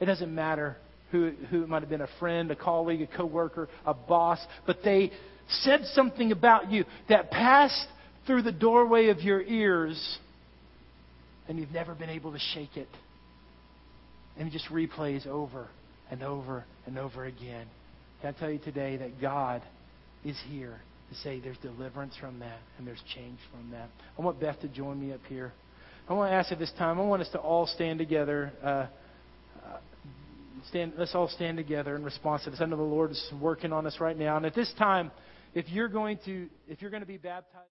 It 0.00 0.06
doesn't 0.06 0.32
matter 0.32 0.76
who, 1.10 1.32
who 1.50 1.62
it 1.64 1.68
might 1.68 1.82
have 1.82 1.90
been 1.90 2.00
a 2.00 2.08
friend, 2.18 2.50
a 2.50 2.56
colleague, 2.56 3.02
a 3.02 3.06
coworker, 3.06 3.68
a 3.84 3.94
boss, 3.94 4.38
but 4.66 4.78
they 4.84 5.10
said 5.48 5.80
something 5.94 6.30
about 6.30 6.70
you 6.70 6.84
that 7.08 7.30
passed 7.30 7.86
through 8.26 8.42
the 8.42 8.52
doorway 8.52 9.08
of 9.08 9.20
your 9.20 9.42
ears 9.42 10.18
and 11.48 11.58
you've 11.58 11.72
never 11.72 11.94
been 11.94 12.10
able 12.10 12.32
to 12.32 12.38
shake 12.38 12.76
it. 12.76 12.88
And 14.38 14.48
it 14.48 14.52
just 14.52 14.66
replays 14.66 15.26
over 15.26 15.68
and 16.10 16.22
over 16.22 16.64
and 16.86 16.98
over 16.98 17.24
again. 17.24 17.66
Can 18.20 18.34
I 18.34 18.38
tell 18.38 18.50
you 18.50 18.58
today 18.58 18.96
that 18.96 19.20
God 19.20 19.62
is 20.24 20.36
here 20.48 20.80
to 21.10 21.14
say 21.16 21.40
there's 21.40 21.58
deliverance 21.58 22.14
from 22.20 22.38
that 22.40 22.58
and 22.78 22.86
there's 22.86 23.02
change 23.14 23.38
from 23.50 23.70
that? 23.72 23.88
I 24.18 24.22
want 24.22 24.40
Beth 24.40 24.60
to 24.60 24.68
join 24.68 25.00
me 25.00 25.12
up 25.12 25.20
here. 25.28 25.52
I 26.08 26.14
want 26.14 26.30
to 26.30 26.34
ask 26.34 26.50
at 26.52 26.58
this 26.58 26.72
time, 26.78 26.98
I 26.98 27.02
want 27.02 27.22
us 27.22 27.28
to 27.32 27.38
all 27.38 27.66
stand 27.66 27.98
together. 27.98 28.52
Uh, 28.62 28.66
uh, 28.66 29.78
stand, 30.68 30.94
let's 30.96 31.14
all 31.14 31.28
stand 31.28 31.56
together 31.56 31.96
in 31.96 32.04
response 32.04 32.44
to 32.44 32.50
this. 32.50 32.60
I 32.60 32.64
know 32.64 32.76
the 32.76 32.82
Lord 32.82 33.10
is 33.10 33.32
working 33.40 33.72
on 33.72 33.86
us 33.86 33.98
right 34.00 34.16
now. 34.16 34.36
And 34.36 34.46
at 34.46 34.54
this 34.54 34.72
time, 34.78 35.10
if 35.54 35.68
you're 35.68 35.88
going 35.88 36.18
to, 36.24 36.48
if 36.68 36.80
you're 36.80 36.90
going 36.90 37.02
to 37.02 37.06
be 37.06 37.16
baptized. 37.18 37.64